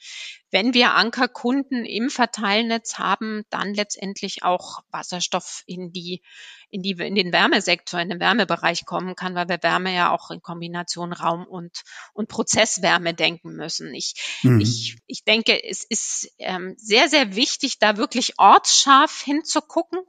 wenn 0.50 0.74
wir 0.74 0.94
Ankerkunden 0.94 1.84
im 1.84 2.08
Verteilnetz 2.08 2.98
haben, 2.98 3.44
dann 3.50 3.74
letztendlich 3.74 4.42
auch 4.42 4.80
Wasserstoff 4.90 5.62
in 5.66 5.92
die 5.92 6.22
in 6.70 6.82
die 6.82 6.92
in 6.92 7.14
den 7.14 7.32
Wärmesektor, 7.32 8.00
in 8.00 8.10
den 8.10 8.20
Wärmebereich 8.20 8.84
kommen 8.84 9.16
kann, 9.16 9.34
weil 9.34 9.48
wir 9.48 9.62
Wärme 9.62 9.94
ja 9.94 10.12
auch 10.12 10.30
in 10.30 10.42
Kombination 10.42 11.12
Raum 11.12 11.46
und 11.46 11.82
und 12.12 12.28
Prozesswärme 12.28 13.14
denken 13.14 13.54
müssen. 13.54 13.94
Ich 13.94 14.40
mhm. 14.42 14.60
ich 14.60 14.98
ich 15.06 15.24
denke, 15.24 15.62
es 15.64 15.84
ist 15.84 16.30
ähm, 16.38 16.74
sehr 16.76 17.08
sehr 17.08 17.34
wichtig, 17.34 17.78
da 17.78 17.96
wirklich 17.96 18.38
ortsscharf 18.38 19.22
hinzugucken, 19.22 20.00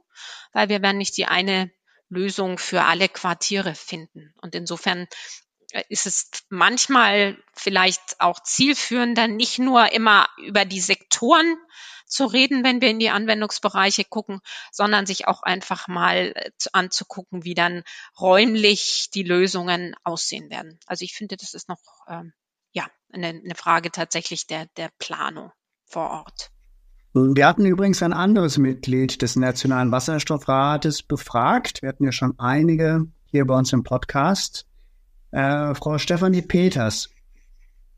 weil 0.52 0.68
wir 0.68 0.82
werden 0.82 0.98
nicht 0.98 1.16
die 1.16 1.26
eine 1.26 1.70
Lösung 2.10 2.58
für 2.58 2.82
alle 2.82 3.08
Quartiere 3.08 3.74
finden. 3.74 4.34
Und 4.42 4.54
insofern 4.54 5.06
äh, 5.70 5.84
ist 5.88 6.06
es 6.06 6.30
manchmal 6.48 7.38
vielleicht 7.54 8.20
auch 8.20 8.42
zielführender, 8.42 9.28
nicht 9.28 9.58
nur 9.58 9.92
immer 9.92 10.28
über 10.38 10.64
die 10.64 10.80
Sektoren 10.80 11.56
zu 12.10 12.26
reden, 12.26 12.64
wenn 12.64 12.80
wir 12.80 12.90
in 12.90 12.98
die 12.98 13.10
Anwendungsbereiche 13.10 14.04
gucken, 14.04 14.40
sondern 14.72 15.06
sich 15.06 15.28
auch 15.28 15.42
einfach 15.42 15.88
mal 15.88 16.32
äh, 16.34 16.50
anzugucken, 16.72 17.44
wie 17.44 17.54
dann 17.54 17.82
räumlich 18.18 19.08
die 19.14 19.22
Lösungen 19.22 19.94
aussehen 20.04 20.50
werden. 20.50 20.78
Also 20.86 21.04
ich 21.04 21.14
finde, 21.14 21.36
das 21.36 21.54
ist 21.54 21.68
noch 21.68 21.80
ähm, 22.08 22.32
ja 22.72 22.86
eine, 23.12 23.28
eine 23.28 23.54
Frage 23.54 23.90
tatsächlich 23.90 24.46
der, 24.46 24.66
der 24.76 24.90
Planung 24.98 25.52
vor 25.86 26.10
Ort. 26.10 26.50
Wir 27.12 27.48
hatten 27.48 27.66
übrigens 27.66 28.02
ein 28.04 28.12
anderes 28.12 28.56
Mitglied 28.56 29.20
des 29.22 29.34
Nationalen 29.34 29.90
Wasserstoffrates 29.90 31.02
befragt. 31.02 31.82
Wir 31.82 31.88
hatten 31.88 32.04
ja 32.04 32.12
schon 32.12 32.38
einige 32.38 33.06
hier 33.26 33.46
bei 33.46 33.56
uns 33.56 33.72
im 33.72 33.82
Podcast. 33.82 34.66
Äh, 35.32 35.74
Frau 35.74 35.98
Stefanie 35.98 36.42
Peters. 36.42 37.10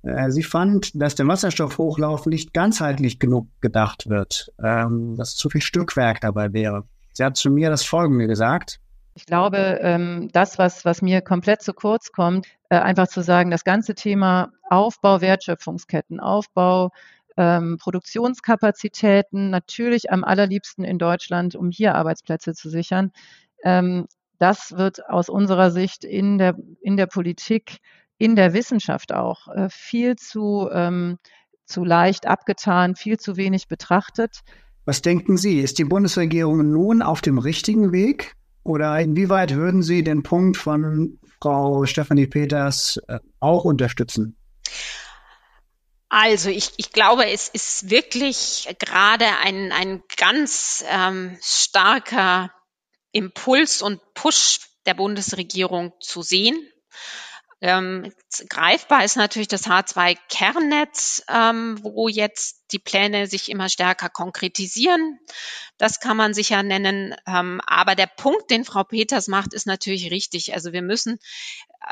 Äh, 0.03 0.31
sie 0.31 0.43
fand, 0.43 1.01
dass 1.01 1.15
der 1.15 1.27
Wasserstoffhochlauf 1.27 2.27
nicht 2.27 2.53
ganzheitlich 2.53 3.19
genug 3.19 3.49
gedacht 3.61 4.09
wird, 4.09 4.53
ähm, 4.63 5.17
dass 5.17 5.37
zu 5.37 5.49
viel 5.49 5.63
Stückwerk 5.63 6.21
dabei 6.21 6.53
wäre. 6.53 6.85
Sie 7.13 7.25
hat 7.25 7.37
zu 7.37 7.51
mir 7.51 7.71
das 7.71 7.85
Folgende 7.85 8.27
gesagt. 8.27 8.81
Ich 9.15 9.27
glaube, 9.27 9.79
ähm, 9.83 10.31
das, 10.33 10.59
was, 10.59 10.85
was 10.85 11.03
mir 11.03 11.21
komplett 11.21 11.63
zu 11.63 11.75
kurz 11.75 12.13
kommt, 12.13 12.47
äh, 12.71 12.77
einfach 12.77 13.09
zu 13.09 13.23
sagen, 13.23 13.51
das 13.51 13.65
ganze 13.65 13.95
Thema 13.95 14.51
Aufbau 14.69 15.21
Wertschöpfungsketten, 15.21 16.19
Aufbau 16.19 16.91
ähm, 17.37 17.79
Produktionskapazitäten, 17.79 19.51
natürlich 19.51 20.11
am 20.11 20.25
allerliebsten 20.25 20.85
in 20.85 20.99
Deutschland, 20.99 21.55
um 21.55 21.71
hier 21.71 21.95
Arbeitsplätze 21.95 22.55
zu 22.55 22.69
sichern. 22.69 23.13
Das 24.43 24.77
wird 24.77 25.09
aus 25.09 25.29
unserer 25.29 25.71
Sicht 25.71 26.03
in 26.03 26.37
der, 26.37 26.57
in 26.81 26.97
der 26.97 27.07
Politik, 27.07 27.79
in 28.19 28.37
der 28.37 28.55
Wissenschaft 28.55 29.13
auch 29.13 29.49
äh, 29.49 29.69
viel 29.71 30.17
zu, 30.17 30.69
ähm, 30.73 31.19
zu 31.67 31.85
leicht 31.85 32.27
abgetan, 32.27 32.97
viel 32.97 33.19
zu 33.19 33.37
wenig 33.37 33.69
betrachtet. 33.69 34.41
Was 34.85 35.03
denken 35.03 35.37
Sie? 35.37 35.61
Ist 35.61 35.79
die 35.79 35.85
Bundesregierung 35.85 36.71
nun 36.73 37.03
auf 37.03 37.21
dem 37.21 37.39
richtigen 37.39 37.93
Weg? 37.93 38.35
Oder 38.65 39.01
inwieweit 39.01 39.55
würden 39.55 39.83
Sie 39.83 40.05
den 40.05 40.23
Punkt 40.23 40.57
von 40.57 41.19
Frau 41.41 41.85
Stefanie 41.85 42.27
Peters 42.27 43.01
äh, 43.09 43.19
auch 43.41 43.65
unterstützen? 43.65 44.37
Also 46.09 46.51
ich, 46.51 46.73
ich 46.77 46.93
glaube, 46.93 47.27
es 47.27 47.49
ist 47.49 47.89
wirklich 47.89 48.69
gerade 48.79 49.25
ein, 49.43 49.73
ein 49.73 50.03
ganz 50.17 50.85
ähm, 50.89 51.39
starker 51.41 52.53
Impuls 53.13 53.81
und 53.83 54.01
Push 54.15 54.61
der 54.85 54.95
Bundesregierung 54.95 55.93
zu 56.01 56.23
sehen. 56.23 56.57
Ähm, 57.63 58.13
greifbar 58.49 59.05
ist 59.05 59.17
natürlich 59.17 59.47
das 59.47 59.69
H2-Kernnetz, 59.69 61.23
ähm, 61.29 61.79
wo 61.81 62.09
jetzt 62.09 62.65
die 62.73 62.81
Pläne 62.81 63.29
sich 63.29 63.49
immer 63.49 63.69
stärker 63.69 64.09
konkretisieren. 64.09 65.21
Das 65.79 66.01
kann 66.01 66.17
man 66.17 66.35
sicher 66.35 66.65
nennen. 66.65 67.15
Ähm, 67.25 67.61
aber 67.65 67.95
der 67.95 68.09
Punkt, 68.09 68.51
den 68.51 68.65
Frau 68.65 68.83
Peters 68.83 69.29
macht, 69.29 69.55
ist 69.55 69.67
natürlich 69.67 70.11
richtig. 70.11 70.55
Also 70.55 70.73
wir 70.73 70.83
müssen 70.83 71.21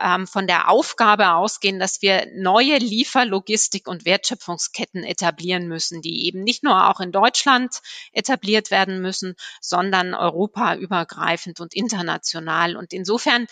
ähm, 0.02 0.26
von 0.26 0.48
der 0.48 0.68
Aufgabe 0.70 1.34
ausgehen, 1.34 1.78
dass 1.78 2.02
wir 2.02 2.26
neue 2.34 2.78
Lieferlogistik 2.78 3.86
und 3.86 4.04
Wertschöpfungsketten 4.04 5.04
etablieren 5.04 5.68
müssen, 5.68 6.02
die 6.02 6.26
eben 6.26 6.42
nicht 6.42 6.64
nur 6.64 6.88
auch 6.88 6.98
in 6.98 7.12
Deutschland 7.12 7.80
etabliert 8.10 8.72
werden 8.72 9.00
müssen, 9.00 9.36
sondern 9.60 10.14
europaübergreifend 10.14 11.60
und 11.60 11.74
international. 11.74 12.74
Und 12.74 12.92
insofern 12.92 13.46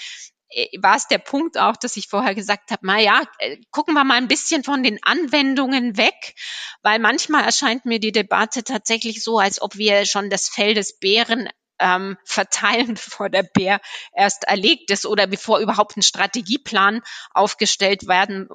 war 0.80 0.96
es 0.96 1.06
der 1.08 1.18
Punkt 1.18 1.58
auch, 1.58 1.76
dass 1.76 1.96
ich 1.96 2.08
vorher 2.08 2.34
gesagt 2.34 2.70
habe, 2.70 2.86
na 2.86 2.98
ja, 3.00 3.22
äh, 3.38 3.58
gucken 3.70 3.94
wir 3.94 4.04
mal 4.04 4.16
ein 4.16 4.28
bisschen 4.28 4.64
von 4.64 4.82
den 4.82 4.98
Anwendungen 5.02 5.96
weg, 5.96 6.34
weil 6.82 6.98
manchmal 6.98 7.44
erscheint 7.44 7.84
mir 7.84 8.00
die 8.00 8.12
Debatte 8.12 8.64
tatsächlich 8.64 9.22
so, 9.22 9.38
als 9.38 9.60
ob 9.60 9.76
wir 9.76 10.06
schon 10.06 10.30
das 10.30 10.48
Fell 10.48 10.74
des 10.74 10.98
Bären 10.98 11.48
ähm, 11.78 12.16
verteilen, 12.24 12.94
bevor 12.94 13.28
der 13.28 13.42
Bär 13.42 13.80
erst 14.14 14.44
erlegt 14.44 14.90
ist 14.90 15.06
oder 15.06 15.26
bevor 15.26 15.58
überhaupt 15.58 15.96
ein 15.96 16.02
Strategieplan 16.02 17.02
aufgestellt 17.32 18.06
werden 18.06 18.48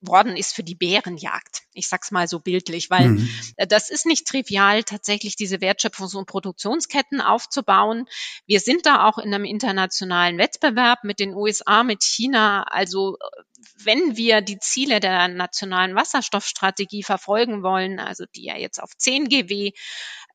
worden 0.00 0.36
ist 0.36 0.54
für 0.54 0.62
die 0.62 0.74
Bärenjagd. 0.74 1.62
Ich 1.72 1.88
sag's 1.88 2.10
mal 2.10 2.28
so 2.28 2.40
bildlich, 2.40 2.90
weil 2.90 3.10
mhm. 3.10 3.30
das 3.68 3.90
ist 3.90 4.06
nicht 4.06 4.26
trivial, 4.26 4.82
tatsächlich 4.84 5.36
diese 5.36 5.56
Wertschöpfungs- 5.56 6.16
und 6.16 6.26
Produktionsketten 6.26 7.20
aufzubauen. 7.20 8.06
Wir 8.46 8.60
sind 8.60 8.86
da 8.86 9.06
auch 9.06 9.18
in 9.18 9.34
einem 9.34 9.44
internationalen 9.44 10.38
Wettbewerb 10.38 11.04
mit 11.04 11.18
den 11.20 11.34
USA, 11.34 11.84
mit 11.84 12.02
China. 12.02 12.62
Also 12.64 13.16
wenn 13.76 14.16
wir 14.16 14.40
die 14.40 14.58
Ziele 14.58 15.00
der 15.00 15.28
nationalen 15.28 15.94
Wasserstoffstrategie 15.94 17.02
verfolgen 17.02 17.62
wollen, 17.62 17.98
also 17.98 18.24
die 18.34 18.44
ja 18.44 18.56
jetzt 18.56 18.82
auf 18.82 18.96
10 18.96 19.28
GW 19.28 19.72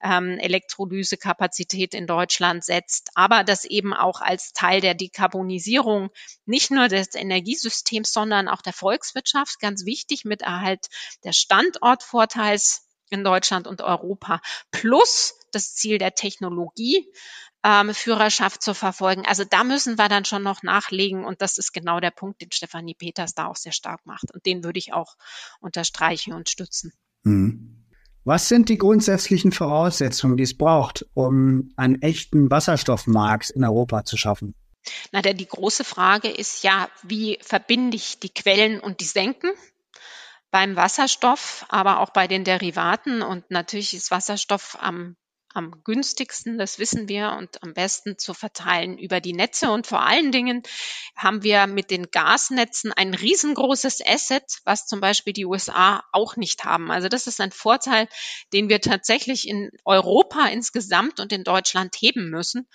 ähm, 0.02 0.38
Elektrolysekapazität 0.40 1.94
in 1.94 2.08
Deutschland 2.08 2.64
setzt, 2.64 3.10
aber 3.16 3.44
das 3.44 3.66
eben 3.66 3.94
auch 3.94 4.22
als 4.22 4.52
Teil 4.52 4.82
der 4.82 4.94
Dekarbonisierung 4.94 6.10
nicht 6.46 6.72
nur 6.72 6.88
des 6.88 7.16
Energiesystems, 7.16 8.12
sondern 8.12 8.48
auch 8.48 8.62
der 8.62 8.74
Volkswirtschaft 8.74 9.60
ganz 9.60 9.86
wichtig 9.86 10.26
mit 10.26 10.42
Erhalt 10.42 10.88
des 11.24 11.38
Standortvorteils 11.38 12.88
in 13.10 13.24
Deutschland 13.24 13.68
und 13.68 13.82
Europa 13.82 14.42
plus 14.72 15.36
das 15.52 15.76
Ziel 15.76 16.00
der 16.00 16.16
Technologie 16.16 17.08
ähm, 17.64 17.94
Führerschaft 17.94 18.62
zu 18.62 18.74
verfolgen. 18.74 19.24
Also 19.26 19.44
da 19.44 19.64
müssen 19.64 19.98
wir 19.98 20.10
dann 20.10 20.26
schon 20.26 20.44
noch 20.44 20.64
nachlegen 20.64 21.26
und 21.26 21.42
das 21.42 21.58
ist 21.58 21.74
genau 21.74 22.00
der 22.00 22.12
Punkt, 22.12 22.42
den 22.42 22.52
Stefanie 22.52 22.94
Peters 22.94 23.34
da 23.34 23.48
auch 23.48 23.56
sehr 23.56 23.72
stark 23.72 24.06
macht 24.06 24.34
und 24.34 24.46
den 24.46 24.64
würde 24.64 24.80
ich 24.80 24.94
auch 24.94 25.16
unterstreichen 25.60 26.34
und 26.34 26.50
stützen. 26.50 26.94
Mhm. 27.24 27.80
Was 28.26 28.48
sind 28.48 28.70
die 28.70 28.78
grundsätzlichen 28.78 29.52
Voraussetzungen, 29.52 30.38
die 30.38 30.44
es 30.44 30.58
braucht, 30.58 31.06
um 31.14 31.74
einen 31.76 32.02
echten 32.02 32.50
Wasserstoffmarkt 32.50 33.50
in 33.50 33.66
Europa 33.66 34.06
zu 34.06 34.16
schaffen? 34.16 34.56
Na, 35.12 35.22
der, 35.22 35.34
die 35.34 35.48
große 35.48 35.84
Frage 35.84 36.30
ist 36.30 36.64
ja, 36.64 36.90
wie 37.04 37.38
verbinde 37.42 37.98
ich 37.98 38.20
die 38.20 38.30
Quellen 38.30 38.80
und 38.80 39.02
die 39.02 39.06
Senken? 39.06 39.52
Beim 40.52 40.76
Wasserstoff, 40.76 41.66
aber 41.70 42.00
auch 42.00 42.12
bei 42.12 42.28
den 42.28 42.44
Derivaten 42.44 43.22
und 43.22 43.50
natürlich 43.50 43.94
ist 43.94 44.12
Wasserstoff 44.12 44.78
am 44.80 45.16
am 45.54 45.84
günstigsten, 45.84 46.58
das 46.58 46.80
wissen 46.80 47.08
wir, 47.08 47.34
und 47.38 47.62
am 47.64 47.74
besten 47.74 48.18
zu 48.18 48.34
verteilen 48.34 48.98
über 48.98 49.22
die 49.22 49.34
Netze. 49.34 49.72
Und 49.72 49.88
vor 49.88 50.02
allen 50.02 50.32
Dingen 50.32 50.64
haben 51.16 51.44
wir 51.44 51.68
mit 51.68 51.92
den 51.92 52.10
Gasnetzen 52.12 52.92
ein 52.92 53.14
riesengroßes 53.14 54.02
Asset, 54.06 54.44
was 54.66 54.88
zum 54.88 55.00
Beispiel 55.00 55.34
die 55.34 55.46
USA 55.46 56.04
auch 56.12 56.36
nicht 56.36 56.64
haben. 56.66 56.92
Also 56.92 57.08
das 57.08 57.28
ist 57.28 57.40
ein 57.40 57.52
Vorteil, 57.52 58.08
den 58.52 58.70
wir 58.70 58.82
tatsächlich 58.82 59.48
in 59.48 59.70
Europa 59.86 60.48
insgesamt 60.48 61.20
und 61.20 61.32
in 61.32 61.44
Deutschland 61.44 61.96
heben 62.00 62.30
müssen. 62.30 62.68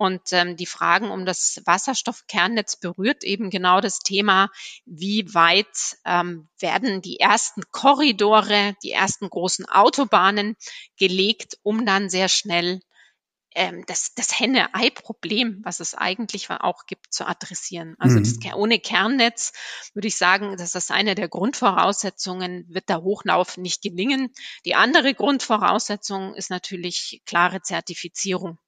Und 0.00 0.32
ähm, 0.32 0.56
die 0.56 0.64
Fragen 0.64 1.10
um 1.10 1.26
das 1.26 1.60
Wasserstoffkernnetz 1.66 2.76
berührt 2.76 3.22
eben 3.22 3.50
genau 3.50 3.82
das 3.82 3.98
Thema, 3.98 4.48
wie 4.86 5.34
weit 5.34 5.98
ähm, 6.06 6.48
werden 6.58 7.02
die 7.02 7.20
ersten 7.20 7.62
Korridore, 7.70 8.74
die 8.82 8.92
ersten 8.92 9.28
großen 9.28 9.66
Autobahnen 9.66 10.56
gelegt, 10.98 11.58
um 11.62 11.84
dann 11.84 12.08
sehr 12.10 12.28
schnell 12.28 12.80
ähm, 13.54 13.84
das, 13.86 14.14
das 14.14 14.38
Henne-Ei-Problem, 14.38 15.60
was 15.64 15.80
es 15.80 15.94
eigentlich 15.94 16.50
auch 16.50 16.86
gibt, 16.86 17.12
zu 17.12 17.26
adressieren. 17.26 17.96
Also 17.98 18.18
mhm. 18.18 18.24
das, 18.24 18.54
ohne 18.54 18.78
Kernnetz 18.78 19.52
würde 19.92 20.08
ich 20.08 20.16
sagen, 20.16 20.56
dass 20.56 20.72
das 20.72 20.90
eine 20.90 21.14
der 21.14 21.28
Grundvoraussetzungen, 21.28 22.64
wird 22.68 22.88
der 22.88 23.02
Hochlauf 23.02 23.56
nicht 23.56 23.82
gelingen. 23.82 24.32
Die 24.64 24.74
andere 24.74 25.14
Grundvoraussetzung 25.14 26.34
ist 26.34 26.50
natürlich 26.50 27.22
klare 27.26 27.62
Zertifizierung 27.62 28.58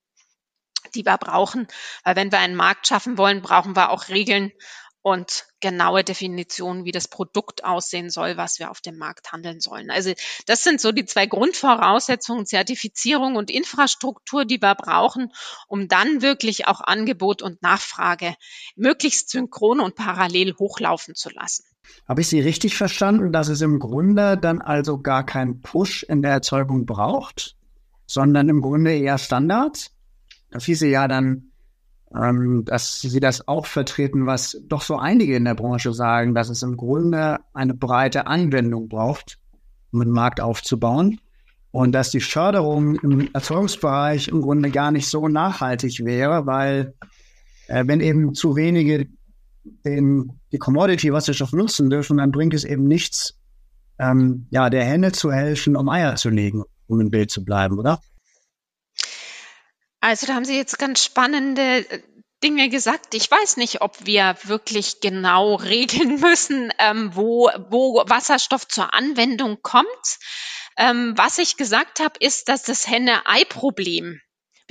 die 0.97 1.07
wir 1.07 1.17
brauchen. 1.17 1.69
Weil 2.03 2.17
wenn 2.17 2.33
wir 2.33 2.41
einen 2.41 2.57
Markt 2.57 2.89
schaffen 2.89 3.17
wollen, 3.17 3.41
brauchen 3.41 3.77
wir 3.77 3.91
auch 3.91 4.09
Regeln 4.09 4.51
und 5.03 5.47
genaue 5.61 6.05
Definitionen, 6.05 6.85
wie 6.85 6.93
das 6.93 7.09
Produkt 7.09 7.65
aussehen 7.65 8.09
soll, 8.09 8.37
was 8.37 8.59
wir 8.59 8.71
auf 8.71 8.81
dem 8.81 8.97
Markt 8.97 9.33
handeln 9.33 9.61
sollen. 9.61 9.91
Also 9.91 10.13
das 10.47 10.63
sind 10.63 10.81
so 10.81 10.93
die 10.93 11.05
zwei 11.05 11.27
Grundvoraussetzungen, 11.27 12.47
Zertifizierung 12.47 13.37
und 13.37 13.51
Infrastruktur, 13.51 14.45
die 14.45 14.63
wir 14.63 14.75
brauchen, 14.77 15.33
um 15.67 15.89
dann 15.89 16.23
wirklich 16.23 16.69
auch 16.69 16.81
Angebot 16.81 17.43
und 17.43 17.63
Nachfrage 17.63 18.35
möglichst 18.77 19.31
synchron 19.31 19.81
und 19.81 19.97
parallel 19.97 20.55
hochlaufen 20.59 21.15
zu 21.15 21.31
lassen. 21.31 21.65
Habe 22.09 22.21
ich 22.21 22.29
Sie 22.29 22.41
richtig 22.41 22.77
verstanden, 22.77 23.33
dass 23.33 23.49
es 23.49 23.61
im 23.61 23.81
Grunde 23.81 24.39
dann 24.39 24.61
also 24.61 25.01
gar 25.01 25.27
keinen 25.27 25.61
Push 25.61 26.05
in 26.05 26.23
der 26.23 26.31
Erzeugung 26.31 26.87
braucht, 26.87 27.57
sondern 28.07 28.49
im 28.49 28.61
Grunde 28.61 28.95
eher 28.97 29.19
Standards? 29.19 29.91
Das 30.51 30.65
hieße 30.65 30.87
ja 30.87 31.09
dann 31.09 31.52
ähm, 32.15 32.65
dass 32.65 33.01
sie 33.01 33.21
das 33.21 33.47
auch 33.49 33.67
vertreten, 33.67 34.27
was 34.27 34.61
doch 34.67 34.83
so 34.83 34.97
einige 34.97 35.37
in 35.37 35.45
der 35.45 35.55
Branche 35.55 35.93
sagen, 35.93 36.35
dass 36.35 36.49
es 36.49 36.63
im 36.63 36.77
Grunde 36.77 37.39
eine 37.55 37.75
breite 37.75 38.27
Anwendung 38.27 38.89
braucht, 38.89 39.39
um 39.93 40.01
einen 40.01 40.11
Markt 40.11 40.41
aufzubauen 40.41 41.21
und 41.71 41.93
dass 41.93 42.11
die 42.11 42.21
Förderung 42.21 42.97
im 42.97 43.29
Erzeugungsbereich 43.33 44.29
im 44.29 44.43
Grunde 44.43 44.71
gar 44.71 44.91
nicht 44.91 45.09
so 45.09 45.29
nachhaltig 45.29 46.05
wäre, 46.05 46.47
weil 46.47 46.95
äh, 47.69 47.85
wenn 47.87 48.01
eben 48.01 48.35
zu 48.35 48.57
wenige 48.57 49.07
den, 49.85 50.33
die 50.51 50.59
Commodity-Wasserstoff 50.59 51.53
nutzen 51.53 51.89
dürfen, 51.89 52.19
dann 52.19 52.33
bringt 52.33 52.55
es 52.55 52.65
eben 52.65 52.85
nichts, 52.85 53.39
ähm, 53.99 54.47
ja, 54.51 54.69
der 54.71 54.85
Henne 54.85 55.13
zu 55.13 55.33
helfen, 55.33 55.77
um 55.77 55.89
Eier 55.89 56.17
zu 56.17 56.31
legen, 56.31 56.63
um 56.89 57.01
im 57.01 57.11
Bild 57.11 57.31
zu 57.31 57.45
bleiben, 57.45 57.79
oder? 57.79 58.01
Also 60.03 60.27
da 60.27 60.35
haben 60.35 60.45
Sie 60.45 60.57
jetzt 60.57 60.81
ganz 60.81 61.05
spannende 61.05 61.89
äh, 61.89 62.03
Dinge 62.43 62.69
gesagt. 62.69 63.15
Ich 63.15 63.31
weiß 63.31 63.57
nicht, 63.57 63.83
ob 63.83 64.05
wir 64.05 64.37
wirklich 64.43 65.01
genau 65.01 65.55
regeln 65.77 66.21
müssen, 66.21 66.73
ähm, 66.79 67.15
wo, 67.15 67.49
wo 67.71 68.03
Wasserstoff 68.07 68.67
zur 68.67 68.93
Anwendung 68.93 69.63
kommt. 69.63 70.19
Ähm, 70.77 71.15
was 71.17 71.39
ich 71.39 71.57
gesagt 71.57 72.01
habe, 72.01 72.15
ist, 72.19 72.49
dass 72.49 72.65
das 72.65 72.89
Henne-Ei-Problem 72.89 74.21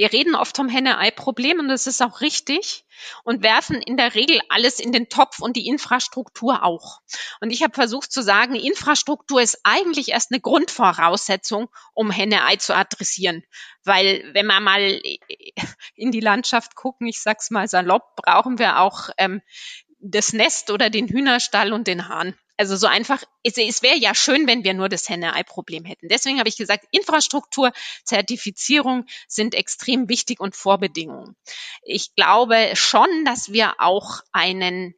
wir 0.02 0.12
reden 0.12 0.34
oft 0.34 0.56
vom 0.56 0.68
Henne-Ei-Problem 0.68 1.60
und 1.60 1.68
das 1.68 1.86
ist 1.86 2.02
auch 2.02 2.22
richtig 2.22 2.86
und 3.24 3.44
werfen 3.44 3.84
in 3.84 3.98
der 3.98 4.16
Regel 4.16 4.42
alles 4.50 4.80
in 4.80 4.92
den 4.92 5.10
Topf 5.10 5.38
und 5.38 5.56
die 5.56 5.68
Infrastruktur 5.68 6.64
auch. 6.64 7.02
Und 7.40 7.52
ich 7.52 7.62
habe 7.62 7.76
versucht 7.76 8.12
zu 8.12 8.24
sagen, 8.24 8.56
Infrastruktur 8.56 9.44
ist 9.44 9.60
eigentlich 9.64 10.10
erst 10.10 10.32
eine 10.32 10.42
Grundvoraussetzung, 10.42 11.70
um 11.94 12.10
Henne-Ei 12.10 12.56
zu 12.56 12.76
adressieren. 12.76 13.44
Weil 13.84 14.28
wenn 14.34 14.48
wir 14.48 14.60
mal 14.60 15.00
in 15.94 16.12
die 16.12 16.20
Landschaft 16.20 16.74
gucken, 16.74 17.06
ich 17.06 17.22
sag's 17.22 17.52
mal 17.52 17.68
salopp, 17.68 18.16
brauchen 18.16 18.58
wir 18.58 18.80
auch 18.80 19.12
ähm, 19.20 19.44
das 20.00 20.34
Nest 20.34 20.72
oder 20.72 20.90
den 20.90 21.10
Hühnerstall 21.10 21.74
und 21.74 21.86
den 21.86 22.08
Hahn. 22.08 22.36
Also 22.62 22.76
so 22.76 22.86
einfach, 22.86 23.24
es, 23.42 23.58
es 23.58 23.82
wäre 23.82 23.98
ja 23.98 24.14
schön, 24.14 24.46
wenn 24.46 24.64
wir 24.64 24.76
nur 24.76 24.88
das 24.88 25.10
Henne-Ei-Problem 25.10 25.84
hätten. 25.84 26.10
Deswegen 26.10 26.38
habe 26.38 26.48
ich 26.48 26.58
gesagt, 26.58 26.86
Infrastruktur, 26.92 27.72
Zertifizierung 28.04 29.08
sind 29.28 29.56
extrem 29.56 30.08
wichtig 30.10 30.40
und 30.40 30.56
Vorbedingungen. 30.56 31.36
Ich 31.82 32.14
glaube 32.14 32.74
schon, 32.76 33.26
dass 33.26 33.52
wir 33.52 33.74
auch 33.80 34.22
einen, 34.32 34.94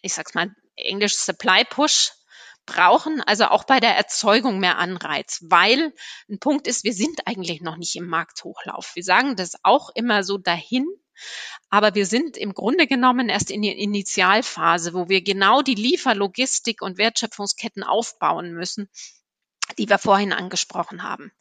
ich 0.00 0.14
sag's 0.14 0.32
mal, 0.32 0.56
Englisch 0.76 1.16
Supply 1.16 1.66
Push 1.66 2.12
brauchen, 2.64 3.20
also 3.20 3.48
auch 3.48 3.64
bei 3.64 3.80
der 3.80 3.94
Erzeugung 3.94 4.58
mehr 4.58 4.78
Anreiz, 4.78 5.44
weil 5.50 5.92
ein 6.30 6.38
Punkt 6.38 6.66
ist, 6.66 6.84
wir 6.84 6.94
sind 6.94 7.26
eigentlich 7.26 7.60
noch 7.60 7.76
nicht 7.76 7.96
im 7.96 8.06
Markthochlauf. 8.06 8.92
Wir 8.94 9.04
sagen 9.04 9.36
das 9.36 9.56
auch 9.62 9.90
immer 9.94 10.24
so 10.24 10.38
dahin, 10.38 10.86
aber 11.70 11.94
wir 11.94 12.06
sind 12.06 12.36
im 12.36 12.54
Grunde 12.54 12.86
genommen 12.86 13.28
erst 13.28 13.50
in 13.50 13.62
der 13.62 13.76
Initialphase, 13.76 14.94
wo 14.94 15.08
wir 15.08 15.22
genau 15.22 15.62
die 15.62 15.74
Lieferlogistik 15.74 16.82
und 16.82 16.98
Wertschöpfungsketten 16.98 17.82
aufbauen 17.82 18.52
müssen, 18.52 18.88
die 19.78 19.88
wir 19.88 19.98
vorhin 19.98 20.32
angesprochen 20.32 21.02
haben. 21.02 21.32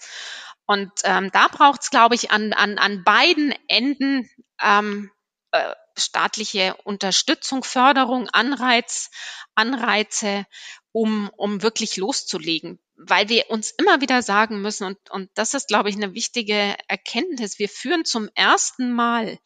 Und 0.65 0.91
ähm, 1.03 1.29
da 1.31 1.47
braucht 1.49 1.83
es, 1.83 1.89
glaube 1.89 2.15
ich, 2.15 2.31
an, 2.31 2.53
an, 2.53 2.77
an 2.77 3.03
beiden 3.03 3.53
Enden 3.67 4.29
ähm, 4.61 5.11
äh, 5.51 5.73
staatliche 5.97 6.75
Unterstützung, 6.83 7.63
Förderung, 7.63 8.29
Anreiz, 8.29 9.11
Anreize, 9.55 10.45
um, 10.91 11.29
um 11.35 11.61
wirklich 11.61 11.97
loszulegen. 11.97 12.79
Weil 12.95 13.29
wir 13.29 13.49
uns 13.49 13.71
immer 13.71 14.01
wieder 14.01 14.21
sagen 14.21 14.61
müssen, 14.61 14.85
und, 14.85 15.11
und 15.11 15.29
das 15.33 15.53
ist, 15.53 15.67
glaube 15.67 15.89
ich, 15.89 15.95
eine 15.95 16.13
wichtige 16.13 16.75
Erkenntnis, 16.87 17.59
wir 17.59 17.69
führen 17.69 18.05
zum 18.05 18.29
ersten 18.35 18.91
Mal 18.91 19.39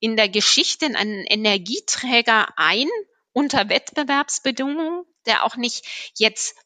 in 0.00 0.16
der 0.16 0.28
Geschichte 0.28 0.86
einen 0.86 1.24
Energieträger 1.24 2.48
ein 2.56 2.88
unter 3.32 3.68
Wettbewerbsbedingungen, 3.68 5.04
der 5.26 5.44
auch 5.44 5.56
nicht 5.56 5.86
jetzt 6.16 6.56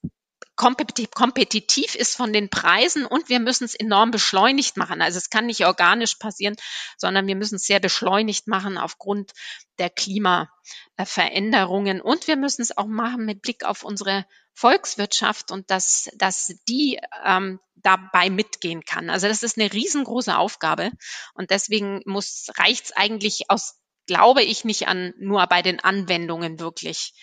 kompetitiv 0.62 1.94
ist 1.94 2.16
von 2.16 2.32
den 2.32 2.48
Preisen 2.48 3.04
und 3.04 3.28
wir 3.28 3.40
müssen 3.40 3.64
es 3.64 3.74
enorm 3.74 4.10
beschleunigt 4.10 4.76
machen. 4.76 5.02
Also 5.02 5.18
es 5.18 5.30
kann 5.30 5.46
nicht 5.46 5.66
organisch 5.66 6.14
passieren, 6.16 6.56
sondern 6.96 7.26
wir 7.26 7.36
müssen 7.36 7.56
es 7.56 7.64
sehr 7.64 7.80
beschleunigt 7.80 8.46
machen 8.46 8.78
aufgrund 8.78 9.32
der 9.78 9.90
Klimaveränderungen 9.90 12.00
und 12.00 12.28
wir 12.28 12.36
müssen 12.36 12.62
es 12.62 12.76
auch 12.76 12.86
machen 12.86 13.24
mit 13.24 13.42
Blick 13.42 13.64
auf 13.64 13.82
unsere 13.82 14.24
Volkswirtschaft 14.54 15.50
und 15.50 15.70
dass, 15.70 16.10
dass 16.16 16.54
die 16.68 17.00
ähm, 17.24 17.58
dabei 17.74 18.30
mitgehen 18.30 18.84
kann. 18.84 19.10
Also 19.10 19.28
das 19.28 19.42
ist 19.42 19.58
eine 19.58 19.72
riesengroße 19.72 20.36
Aufgabe 20.36 20.92
und 21.34 21.50
deswegen 21.50 22.02
muss 22.04 22.50
reicht 22.56 22.84
es 22.86 22.92
eigentlich 22.92 23.50
aus 23.50 23.78
glaube 24.06 24.42
ich 24.42 24.64
nicht 24.64 24.88
an 24.88 25.14
nur 25.18 25.46
bei 25.46 25.62
den 25.62 25.80
Anwendungen 25.80 26.60
wirklich 26.60 27.14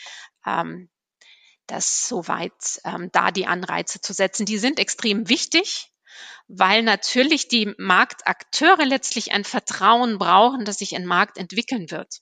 ähm, 0.45 0.89
das 1.69 2.07
soweit 2.07 2.81
ähm, 2.83 3.09
da 3.11 3.31
die 3.31 3.47
Anreize 3.47 4.01
zu 4.01 4.13
setzen. 4.13 4.45
Die 4.45 4.57
sind 4.57 4.79
extrem 4.79 5.29
wichtig, 5.29 5.91
weil 6.47 6.83
natürlich 6.83 7.47
die 7.47 7.73
Marktakteure 7.77 8.85
letztlich 8.85 9.31
ein 9.31 9.43
Vertrauen 9.43 10.17
brauchen, 10.17 10.65
dass 10.65 10.79
sich 10.79 10.95
ein 10.95 11.05
Markt 11.05 11.37
entwickeln 11.37 11.91
wird. 11.91 12.19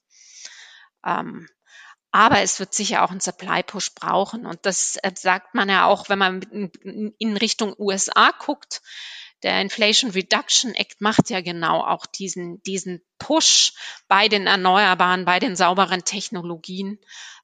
Ähm, 1.06 1.48
aber 2.12 2.42
es 2.42 2.60
wird 2.60 2.74
sicher 2.74 3.04
auch 3.04 3.12
einen 3.12 3.20
Supply-Push 3.20 3.94
brauchen. 3.96 4.46
Und 4.46 4.66
das 4.66 4.98
äh, 5.04 5.12
sagt 5.16 5.56
man 5.56 5.70
ja 5.70 5.86
auch, 5.86 6.10
wenn 6.10 6.20
man 6.20 6.42
in 6.42 7.38
Richtung 7.38 7.76
USA 7.78 8.32
guckt. 8.32 8.82
Der 9.44 9.62
Inflation 9.62 10.12
Reduction 10.12 10.74
Act 10.74 11.00
macht 11.00 11.30
ja 11.30 11.42
genau 11.42 11.84
auch 11.84 12.08
diesen, 12.08 12.62
diesen 12.64 13.02
Push 13.20 13.74
bei 14.08 14.30
den 14.30 14.48
Erneuerbaren, 14.48 15.26
bei 15.26 15.38
den 15.38 15.56
sauberen 15.56 16.04
Technologien. 16.06 17.00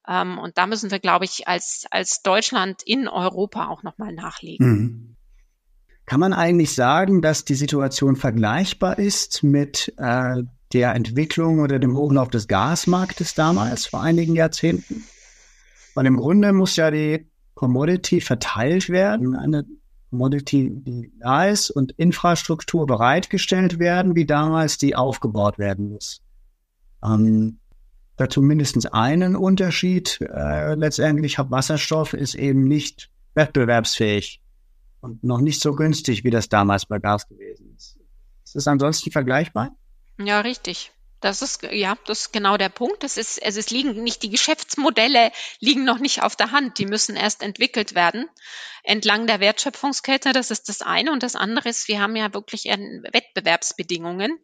Ähm, 0.07 0.37
und 0.37 0.57
da 0.57 0.67
müssen 0.67 0.91
wir, 0.91 0.99
glaube 0.99 1.25
ich, 1.25 1.47
als, 1.47 1.85
als 1.91 2.21
Deutschland 2.21 2.81
in 2.85 3.07
Europa 3.07 3.67
auch 3.67 3.83
nochmal 3.83 4.13
nachlegen. 4.13 4.67
Mhm. 4.67 5.15
Kann 6.05 6.19
man 6.19 6.33
eigentlich 6.33 6.75
sagen, 6.75 7.21
dass 7.21 7.45
die 7.45 7.55
Situation 7.55 8.17
vergleichbar 8.17 8.99
ist 8.99 9.41
mit 9.41 9.93
äh, 9.97 10.43
der 10.73 10.95
Entwicklung 10.95 11.59
oder 11.59 11.79
dem 11.79 11.95
Hochlauf 11.95 12.29
des 12.29 12.47
Gasmarktes 12.47 13.35
damals 13.35 13.85
vor 13.85 14.01
einigen 14.01 14.35
Jahrzehnten? 14.35 15.05
Weil 15.95 16.05
im 16.05 16.17
Grunde 16.17 16.51
muss 16.51 16.75
ja 16.75 16.91
die 16.91 17.29
Commodity 17.53 18.19
verteilt 18.19 18.89
werden, 18.89 19.35
eine 19.35 19.65
Commodity, 20.09 20.71
die 20.75 21.11
da 21.19 21.45
ist 21.45 21.71
und 21.71 21.91
Infrastruktur 21.93 22.85
bereitgestellt 22.85 23.79
werden, 23.79 24.15
wie 24.15 24.25
damals 24.25 24.77
die 24.77 24.95
aufgebaut 24.95 25.57
werden 25.57 25.89
muss. 25.89 26.21
Ähm, 27.03 27.59
dazu 28.17 28.41
mindestens 28.41 28.85
einen 28.85 29.35
Unterschied. 29.35 30.19
Äh, 30.21 30.75
letztendlich 30.75 31.37
hat 31.37 31.51
Wasserstoff 31.51 32.13
ist 32.13 32.35
eben 32.35 32.63
nicht 32.63 33.09
wettbewerbsfähig 33.33 34.41
und 35.01 35.23
noch 35.23 35.39
nicht 35.39 35.61
so 35.61 35.73
günstig, 35.73 36.23
wie 36.23 36.29
das 36.29 36.49
damals 36.49 36.85
bei 36.85 36.99
Gas 36.99 37.27
gewesen 37.27 37.73
ist. 37.75 37.97
Ist 38.43 38.55
das 38.55 38.67
ansonsten 38.67 39.11
vergleichbar? 39.11 39.75
Ja, 40.19 40.41
richtig. 40.41 40.91
Das 41.19 41.41
ist, 41.41 41.63
ja, 41.63 41.95
das 42.05 42.19
ist 42.19 42.33
genau 42.33 42.57
der 42.57 42.69
Punkt. 42.69 43.03
Es 43.03 43.17
ist, 43.17 43.41
es 43.41 43.69
liegen 43.69 44.03
nicht, 44.03 44.23
die 44.23 44.29
Geschäftsmodelle 44.29 45.31
liegen 45.59 45.85
noch 45.85 45.99
nicht 45.99 46.21
auf 46.21 46.35
der 46.35 46.51
Hand. 46.51 46.77
Die 46.79 46.85
müssen 46.85 47.15
erst 47.15 47.41
entwickelt 47.41 47.95
werden 47.95 48.27
entlang 48.83 49.25
der 49.27 49.39
Wertschöpfungskette. 49.39 50.33
Das 50.33 50.51
ist 50.51 50.69
das 50.69 50.81
eine. 50.81 51.11
Und 51.11 51.23
das 51.23 51.35
andere 51.35 51.69
ist, 51.69 51.87
wir 51.87 51.99
haben 51.99 52.15
ja 52.15 52.33
wirklich 52.33 52.65
Wettbewerbsbedingungen. 52.65 54.37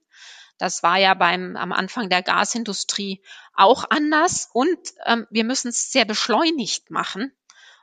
Das 0.60 0.84
war 0.84 0.98
ja 0.98 1.16
beim, 1.16 1.56
am 1.56 1.72
Anfang 1.72 2.10
der 2.10 2.22
Gasindustrie 2.22 3.24
auch 3.56 3.86
anders 3.90 4.50
und 4.54 4.78
ähm, 5.06 5.26
wir 5.32 5.46
müssen 5.46 5.70
es 5.70 5.92
sehr 5.92 6.06
beschleunigt 6.06 6.92
machen 6.92 7.32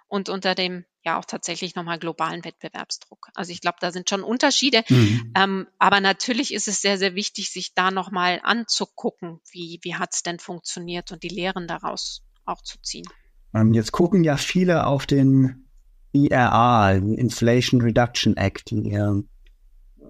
und 0.06 0.28
unter 0.28 0.54
dem 0.54 0.84
ja 1.02 1.18
auch 1.18 1.24
tatsächlich 1.24 1.74
nochmal 1.74 1.98
globalen 1.98 2.44
Wettbewerbsdruck. 2.44 3.28
Also 3.34 3.50
ich 3.50 3.60
glaube, 3.60 3.78
da 3.80 3.90
sind 3.92 4.10
schon 4.10 4.22
Unterschiede, 4.22 4.84
mhm. 4.88 5.32
ähm, 5.36 5.66
aber 5.78 6.00
natürlich 6.00 6.52
ist 6.52 6.68
es 6.68 6.82
sehr, 6.82 6.98
sehr 6.98 7.14
wichtig, 7.14 7.50
sich 7.50 7.74
da 7.74 7.90
nochmal 7.90 8.40
anzugucken, 8.42 9.40
wie, 9.50 9.80
wie 9.82 9.94
hat 9.94 10.12
es 10.12 10.22
denn 10.22 10.38
funktioniert 10.38 11.12
und 11.12 11.22
die 11.22 11.28
Lehren 11.28 11.66
daraus 11.66 12.22
auch 12.44 12.60
zu 12.62 12.80
ziehen. 12.82 13.06
Ähm, 13.54 13.72
jetzt 13.72 13.92
gucken 13.92 14.22
ja 14.22 14.36
viele 14.36 14.86
auf 14.86 15.06
den 15.06 15.68
IRA, 16.12 16.92
Inflation 16.92 17.80
Reduction 17.80 18.36
Act, 18.36 18.70
die 18.70 18.90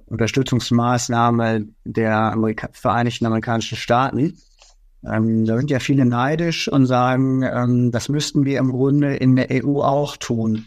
Unterstützungsmaßnahme 0.06 1.66
der 1.84 2.16
Amerika 2.16 2.68
Vereinigten 2.72 3.26
Amerikanischen 3.26 3.76
Staaten. 3.76 4.38
Ähm, 5.04 5.44
da 5.44 5.56
sind 5.56 5.70
ja 5.70 5.78
viele 5.78 6.04
neidisch 6.04 6.68
und 6.68 6.86
sagen, 6.86 7.42
ähm, 7.42 7.90
das 7.92 8.08
müssten 8.08 8.44
wir 8.44 8.58
im 8.58 8.72
Grunde 8.72 9.16
in 9.16 9.36
der 9.36 9.48
EU 9.50 9.80
auch 9.82 10.16
tun. 10.16 10.66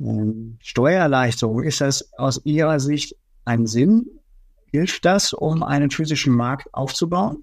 Ähm, 0.00 0.58
Steuererleichterung, 0.62 1.62
ist 1.62 1.80
das 1.80 2.12
aus 2.18 2.40
Ihrer 2.44 2.80
Sicht 2.80 3.16
ein 3.44 3.66
Sinn? 3.66 4.06
Hilft 4.70 5.04
das, 5.04 5.32
um 5.32 5.62
einen 5.62 5.90
physischen 5.90 6.34
Markt 6.34 6.72
aufzubauen? 6.74 7.42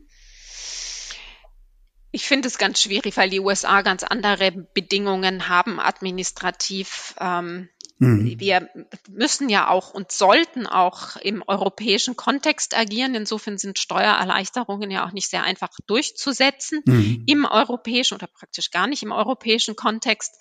Ich 2.11 2.27
finde 2.27 2.47
es 2.47 2.57
ganz 2.57 2.81
schwierig, 2.81 3.17
weil 3.17 3.29
die 3.29 3.41
USA 3.41 3.81
ganz 3.81 4.03
andere 4.03 4.51
Bedingungen 4.51 5.49
haben 5.49 5.81
administrativ. 5.81 7.13
Ähm, 7.19 7.67
Mhm. 7.97 8.39
Wir 8.39 8.69
müssen 9.09 9.47
ja 9.47 9.69
auch 9.69 9.93
und 9.93 10.11
sollten 10.11 10.67
auch 10.67 11.15
im 11.15 11.43
europäischen 11.47 12.17
Kontext 12.17 12.77
agieren. 12.77 13.15
Insofern 13.15 13.57
sind 13.57 13.79
Steuererleichterungen 13.79 14.91
ja 14.91 15.05
auch 15.05 15.13
nicht 15.13 15.29
sehr 15.29 15.43
einfach 15.43 15.69
durchzusetzen 15.87 16.81
mhm. 16.85 17.23
im 17.25 17.45
europäischen 17.45 18.15
oder 18.15 18.27
praktisch 18.27 18.71
gar 18.71 18.87
nicht 18.87 19.03
im 19.03 19.13
europäischen 19.13 19.77
Kontext. 19.77 20.35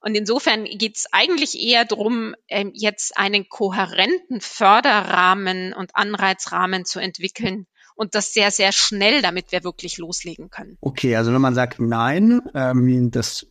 Und 0.00 0.14
insofern 0.14 0.64
geht 0.64 0.96
es 0.96 1.06
eigentlich 1.12 1.58
eher 1.60 1.84
darum, 1.84 2.34
ähm, 2.48 2.72
jetzt 2.74 3.18
einen 3.18 3.48
kohärenten 3.48 4.40
Förderrahmen 4.40 5.74
und 5.74 5.94
Anreizrahmen 5.96 6.86
zu 6.86 7.00
entwickeln, 7.00 7.66
und 7.94 8.14
das 8.14 8.32
sehr, 8.32 8.50
sehr 8.50 8.72
schnell, 8.72 9.22
damit 9.22 9.52
wir 9.52 9.64
wirklich 9.64 9.98
loslegen 9.98 10.50
können. 10.50 10.76
Okay, 10.80 11.16
also 11.16 11.32
wenn 11.32 11.40
man 11.40 11.54
sagt 11.54 11.80
nein, 11.80 12.40
ähm, 12.54 13.10
das 13.10 13.46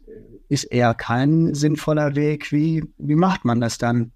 ist 0.49 0.65
eher 0.65 0.93
kein 0.93 1.53
sinnvoller 1.53 2.15
Weg. 2.15 2.51
Wie, 2.51 2.83
wie 2.97 3.15
macht 3.15 3.45
man 3.45 3.61
das 3.61 3.77
dann 3.77 4.11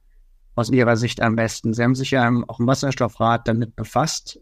aus 0.55 0.69
Ihrer 0.69 0.97
Sicht 0.97 1.21
am 1.21 1.35
besten? 1.35 1.73
Sie 1.73 1.83
haben 1.83 1.95
sich 1.95 2.11
ja 2.11 2.29
auch 2.47 2.59
im 2.59 2.67
Wasserstoffrat 2.67 3.47
damit 3.47 3.75
befasst. 3.75 4.39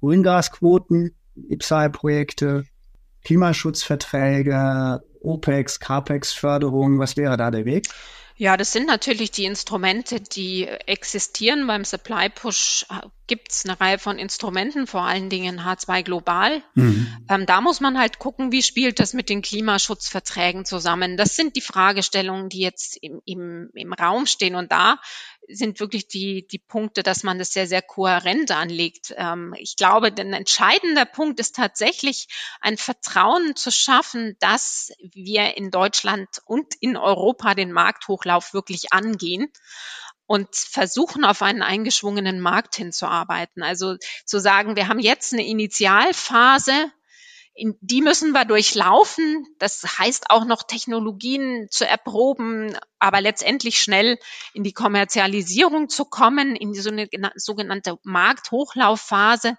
Grüngasquoten, 0.00 1.14
IPSAI-Projekte, 1.48 2.64
Klimaschutzverträge, 3.24 5.02
OPEX, 5.20 5.78
CAPEX-Förderung, 5.80 6.98
was 6.98 7.16
wäre 7.16 7.36
da 7.36 7.50
der 7.50 7.64
Weg? 7.66 7.86
Ja, 8.40 8.56
das 8.56 8.72
sind 8.72 8.86
natürlich 8.86 9.32
die 9.32 9.44
Instrumente, 9.44 10.18
die 10.18 10.66
existieren. 10.66 11.66
Beim 11.66 11.84
Supply 11.84 12.30
Push 12.30 12.86
gibt 13.26 13.52
es 13.52 13.66
eine 13.66 13.78
Reihe 13.78 13.98
von 13.98 14.18
Instrumenten, 14.18 14.86
vor 14.86 15.02
allen 15.02 15.28
Dingen 15.28 15.60
H2 15.60 16.02
global. 16.02 16.62
Mhm. 16.74 17.06
Ähm, 17.28 17.44
da 17.44 17.60
muss 17.60 17.80
man 17.80 17.98
halt 17.98 18.18
gucken, 18.18 18.50
wie 18.50 18.62
spielt 18.62 18.98
das 18.98 19.12
mit 19.12 19.28
den 19.28 19.42
Klimaschutzverträgen 19.42 20.64
zusammen. 20.64 21.18
Das 21.18 21.36
sind 21.36 21.54
die 21.54 21.60
Fragestellungen, 21.60 22.48
die 22.48 22.60
jetzt 22.60 22.96
im, 23.02 23.20
im, 23.26 23.70
im 23.74 23.92
Raum 23.92 24.24
stehen. 24.24 24.54
Und 24.54 24.72
da 24.72 24.98
sind 25.48 25.80
wirklich 25.80 26.08
die, 26.08 26.46
die 26.46 26.58
Punkte, 26.58 27.02
dass 27.02 27.22
man 27.22 27.38
das 27.38 27.52
sehr, 27.52 27.66
sehr 27.66 27.82
kohärent 27.82 28.50
anlegt. 28.50 29.14
Ähm, 29.16 29.54
ich 29.58 29.76
glaube, 29.76 30.12
ein 30.18 30.32
entscheidender 30.32 31.04
Punkt 31.04 31.40
ist 31.40 31.56
tatsächlich 31.56 32.28
ein 32.60 32.76
Vertrauen 32.76 33.54
zu 33.54 33.70
schaffen, 33.70 34.36
dass 34.40 34.92
wir 35.00 35.56
in 35.56 35.70
Deutschland 35.70 36.28
und 36.46 36.74
in 36.80 36.96
Europa 36.96 37.54
den 37.54 37.70
Markthochlauf 38.30 38.54
wirklich 38.54 38.92
angehen 38.92 39.48
und 40.26 40.48
versuchen, 40.54 41.24
auf 41.24 41.42
einen 41.42 41.62
eingeschwungenen 41.62 42.40
Markt 42.40 42.76
hinzuarbeiten. 42.76 43.62
Also 43.62 43.96
zu 44.24 44.38
sagen, 44.38 44.76
wir 44.76 44.88
haben 44.88 45.00
jetzt 45.00 45.32
eine 45.32 45.46
Initialphase, 45.46 46.92
in 47.52 47.76
die 47.80 48.00
müssen 48.00 48.30
wir 48.30 48.44
durchlaufen. 48.44 49.44
Das 49.58 49.82
heißt 49.98 50.30
auch 50.30 50.44
noch 50.44 50.62
Technologien 50.62 51.66
zu 51.68 51.84
erproben, 51.86 52.76
aber 53.00 53.20
letztendlich 53.20 53.80
schnell 53.80 54.18
in 54.54 54.62
die 54.62 54.72
Kommerzialisierung 54.72 55.88
zu 55.88 56.04
kommen, 56.04 56.54
in 56.54 56.74
so 56.74 56.90
eine 56.90 57.08
sogenannte 57.34 57.98
Markthochlaufphase, 58.04 59.56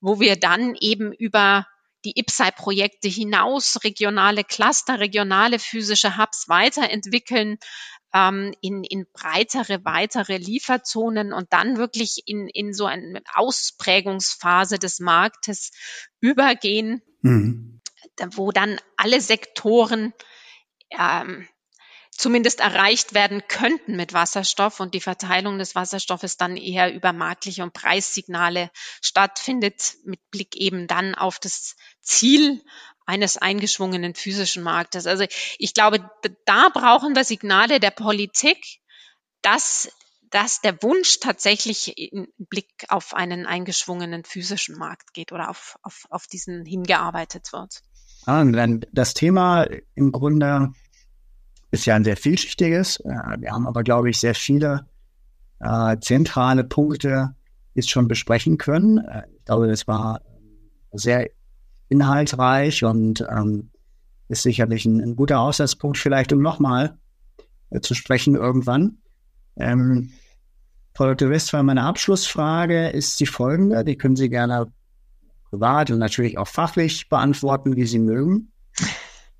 wo 0.00 0.20
wir 0.20 0.38
dann 0.38 0.76
eben 0.76 1.12
über 1.12 1.66
die 2.04 2.18
IPSAI-Projekte 2.18 3.08
hinaus 3.08 3.78
regionale 3.84 4.44
Cluster, 4.44 4.98
regionale 4.98 5.58
physische 5.58 6.16
Hubs 6.16 6.48
weiterentwickeln, 6.48 7.58
ähm, 8.14 8.54
in, 8.60 8.84
in 8.84 9.06
breitere, 9.12 9.84
weitere 9.84 10.36
Lieferzonen 10.36 11.32
und 11.32 11.52
dann 11.52 11.76
wirklich 11.76 12.22
in, 12.26 12.48
in 12.48 12.74
so 12.74 12.86
eine 12.86 13.22
Ausprägungsphase 13.34 14.78
des 14.78 15.00
Marktes 15.00 15.70
übergehen, 16.20 17.02
mhm. 17.22 17.80
wo 18.32 18.52
dann 18.52 18.78
alle 18.96 19.20
Sektoren 19.20 20.12
ähm, 20.90 21.48
zumindest 22.10 22.60
erreicht 22.60 23.14
werden 23.14 23.42
könnten 23.48 23.96
mit 23.96 24.12
Wasserstoff 24.12 24.80
und 24.80 24.94
die 24.94 25.00
Verteilung 25.00 25.58
des 25.58 25.74
Wasserstoffes 25.74 26.36
dann 26.36 26.56
eher 26.56 26.92
über 26.92 27.12
marktliche 27.12 27.62
und 27.62 27.72
Preissignale 27.72 28.70
stattfindet, 29.00 29.96
mit 30.04 30.20
Blick 30.30 30.54
eben 30.54 30.86
dann 30.86 31.14
auf 31.14 31.38
das 31.38 31.74
Ziel 32.00 32.62
eines 33.06 33.36
eingeschwungenen 33.36 34.14
physischen 34.14 34.62
Marktes. 34.62 35.06
Also 35.06 35.24
ich 35.58 35.74
glaube, 35.74 36.08
da 36.44 36.68
brauchen 36.68 37.14
wir 37.14 37.24
Signale 37.24 37.80
der 37.80 37.90
Politik, 37.90 38.80
dass 39.42 39.90
dass 40.32 40.62
der 40.62 40.82
Wunsch 40.82 41.20
tatsächlich 41.20 41.92
in 41.98 42.26
Blick 42.38 42.86
auf 42.88 43.12
einen 43.12 43.44
eingeschwungenen 43.44 44.24
physischen 44.24 44.78
Markt 44.78 45.12
geht 45.12 45.30
oder 45.30 45.50
auf, 45.50 45.76
auf, 45.82 46.06
auf 46.08 46.26
diesen 46.26 46.64
hingearbeitet 46.64 47.52
wird. 47.52 47.82
Ah, 48.24 48.42
das 48.92 49.12
Thema 49.12 49.66
im 49.94 50.10
Grunde 50.10 50.72
ist 51.70 51.84
ja 51.84 51.96
ein 51.96 52.04
sehr 52.04 52.16
vielschichtiges. 52.16 53.00
Wir 53.00 53.50
haben 53.50 53.66
aber, 53.66 53.82
glaube 53.82 54.08
ich, 54.08 54.20
sehr 54.20 54.34
viele 54.34 54.86
äh, 55.60 55.98
zentrale 56.00 56.64
Punkte 56.64 57.36
jetzt 57.74 57.90
schon 57.90 58.08
besprechen 58.08 58.56
können. 58.56 58.98
Äh, 58.98 59.24
ich 59.36 59.44
glaube, 59.44 59.68
das 59.68 59.86
war 59.86 60.22
sehr 60.92 61.30
inhaltsreich 61.92 62.84
und 62.84 63.24
ähm, 63.30 63.70
ist 64.28 64.42
sicherlich 64.42 64.84
ein, 64.86 65.00
ein, 65.00 65.16
guter 65.16 65.40
Aussatzpunkt, 65.40 65.98
vielleicht 65.98 66.32
um 66.32 66.40
nochmal 66.40 66.98
äh, 67.70 67.80
zu 67.80 67.94
sprechen 67.94 68.34
irgendwann. 68.34 68.98
Ähm, 69.56 70.10
Frau 70.94 71.14
Dr. 71.14 71.62
Meine 71.62 71.84
Abschlussfrage 71.84 72.88
ist 72.88 73.20
die 73.20 73.26
folgende. 73.26 73.84
Die 73.84 73.96
können 73.96 74.16
Sie 74.16 74.28
gerne 74.28 74.72
privat 75.48 75.90
und 75.90 75.98
natürlich 75.98 76.38
auch 76.38 76.48
fachlich 76.48 77.08
beantworten, 77.08 77.76
wie 77.76 77.86
Sie 77.86 77.98
mögen. 77.98 78.52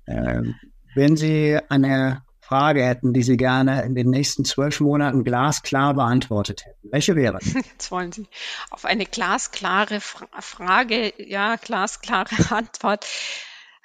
Ähm, 0.07 0.55
wenn 0.95 1.15
Sie 1.15 1.59
eine 1.69 2.21
Frage 2.53 2.85
hätten, 2.85 3.13
die 3.13 3.23
Sie 3.23 3.35
gerne 3.35 3.81
in 3.81 3.95
den 3.95 4.11
nächsten 4.11 4.45
zwölf 4.45 4.79
Monaten 4.79 5.23
glasklar 5.23 5.95
beantwortet 5.95 6.67
hätten, 6.67 6.91
welche 6.91 7.15
wäre? 7.15 7.39
Jetzt 7.71 7.89
wollen 7.89 8.11
Sie 8.11 8.27
auf 8.69 8.85
eine 8.85 9.07
glasklare 9.07 9.99
Fra 9.99 10.27
Frage, 10.39 11.15
ja, 11.17 11.55
glasklare 11.55 12.29
Antwort. 12.51 13.07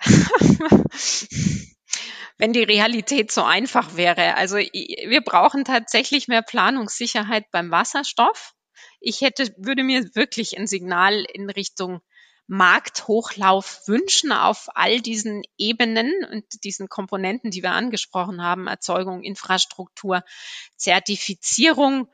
wenn 2.37 2.53
die 2.53 2.63
Realität 2.63 3.33
so 3.33 3.43
einfach 3.43 3.97
wäre. 3.97 4.37
Also 4.37 4.57
wir 4.57 5.23
brauchen 5.23 5.65
tatsächlich 5.65 6.29
mehr 6.29 6.43
Planungssicherheit 6.43 7.51
beim 7.51 7.71
Wasserstoff. 7.71 8.53
Ich 9.01 9.23
hätte, 9.23 9.51
würde 9.57 9.83
mir 9.83 10.15
wirklich 10.15 10.59
ein 10.59 10.67
Signal 10.67 11.25
in 11.33 11.49
Richtung 11.49 12.03
Markthochlauf 12.49 13.83
wünschen 13.87 14.33
auf 14.33 14.69
all 14.75 15.01
diesen 15.01 15.43
Ebenen 15.59 16.13
und 16.33 16.65
diesen 16.65 16.89
Komponenten, 16.89 17.51
die 17.51 17.63
wir 17.63 17.73
angesprochen 17.73 18.43
haben, 18.43 18.67
Erzeugung, 18.67 19.23
Infrastruktur, 19.23 20.25
Zertifizierung 20.75 22.09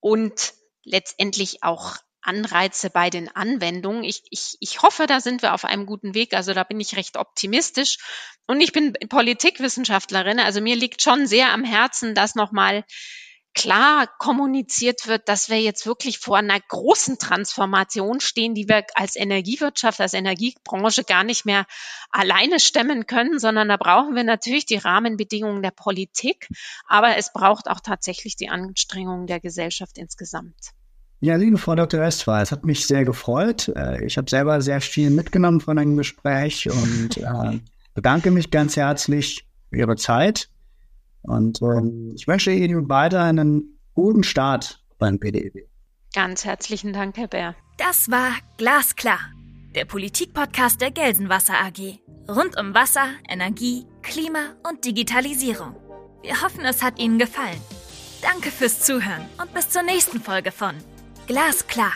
und 0.00 0.52
letztendlich 0.82 1.62
auch 1.62 1.96
Anreize 2.22 2.90
bei 2.90 3.08
den 3.08 3.34
Anwendungen. 3.34 4.02
Ich, 4.02 4.24
ich, 4.30 4.56
ich 4.58 4.82
hoffe, 4.82 5.06
da 5.06 5.20
sind 5.20 5.42
wir 5.42 5.54
auf 5.54 5.64
einem 5.64 5.86
guten 5.86 6.12
Weg. 6.12 6.34
Also 6.34 6.52
da 6.52 6.64
bin 6.64 6.80
ich 6.80 6.96
recht 6.96 7.16
optimistisch. 7.16 7.98
Und 8.46 8.60
ich 8.60 8.72
bin 8.72 8.94
Politikwissenschaftlerin. 9.08 10.40
Also 10.40 10.60
mir 10.60 10.74
liegt 10.74 11.02
schon 11.02 11.28
sehr 11.28 11.52
am 11.52 11.62
Herzen, 11.64 12.16
dass 12.16 12.34
nochmal 12.34 12.84
klar 13.54 14.06
kommuniziert 14.18 15.06
wird, 15.08 15.28
dass 15.28 15.48
wir 15.48 15.60
jetzt 15.60 15.86
wirklich 15.86 16.18
vor 16.18 16.38
einer 16.38 16.60
großen 16.60 17.18
Transformation 17.18 18.20
stehen, 18.20 18.54
die 18.54 18.68
wir 18.68 18.84
als 18.94 19.16
Energiewirtschaft, 19.16 20.00
als 20.00 20.14
Energiebranche 20.14 21.04
gar 21.04 21.24
nicht 21.24 21.44
mehr 21.44 21.66
alleine 22.10 22.60
stemmen 22.60 23.06
können, 23.06 23.38
sondern 23.38 23.68
da 23.68 23.76
brauchen 23.76 24.14
wir 24.14 24.24
natürlich 24.24 24.66
die 24.66 24.76
Rahmenbedingungen 24.76 25.62
der 25.62 25.70
Politik, 25.72 26.48
aber 26.86 27.16
es 27.16 27.32
braucht 27.32 27.68
auch 27.68 27.80
tatsächlich 27.80 28.36
die 28.36 28.48
Anstrengungen 28.48 29.26
der 29.26 29.40
Gesellschaft 29.40 29.98
insgesamt. 29.98 30.72
Ja, 31.20 31.34
liebe 31.34 31.58
Frau 31.58 31.74
Dr. 31.74 32.00
Westphal, 32.00 32.42
es 32.42 32.52
hat 32.52 32.64
mich 32.64 32.86
sehr 32.86 33.04
gefreut. 33.04 33.72
Äh, 33.74 34.04
ich 34.04 34.16
habe 34.18 34.30
selber 34.30 34.60
sehr 34.60 34.80
viel 34.80 35.10
mitgenommen 35.10 35.60
von 35.60 35.76
einem 35.76 35.96
Gespräch 35.96 36.70
und 36.70 37.16
äh, 37.16 37.58
bedanke 37.94 38.30
mich 38.30 38.52
ganz 38.52 38.76
herzlich 38.76 39.44
für 39.68 39.76
Ihre 39.76 39.96
Zeit. 39.96 40.48
Und 41.28 41.60
ähm, 41.62 42.12
ich 42.16 42.26
wünsche 42.26 42.50
Ihnen 42.50 42.88
weiter 42.88 43.22
einen 43.22 43.78
guten 43.94 44.22
Start 44.22 44.82
beim 44.98 45.18
PDEW. 45.18 45.66
Ganz 46.14 46.44
herzlichen 46.44 46.92
Dank, 46.92 47.16
Herr 47.16 47.28
Bär. 47.28 47.54
Das 47.76 48.10
war 48.10 48.32
Glasklar, 48.56 49.20
der 49.74 49.84
Politikpodcast 49.84 50.80
der 50.80 50.90
Gelsenwasser 50.90 51.54
AG. 51.54 51.98
Rund 52.28 52.58
um 52.58 52.74
Wasser, 52.74 53.06
Energie, 53.28 53.86
Klima 54.02 54.56
und 54.68 54.84
Digitalisierung. 54.84 55.76
Wir 56.22 56.42
hoffen, 56.42 56.64
es 56.64 56.82
hat 56.82 56.98
Ihnen 56.98 57.18
gefallen. 57.18 57.60
Danke 58.22 58.50
fürs 58.50 58.80
Zuhören 58.80 59.24
und 59.40 59.54
bis 59.54 59.70
zur 59.70 59.82
nächsten 59.82 60.20
Folge 60.20 60.50
von 60.50 60.74
Glasklar. 61.26 61.92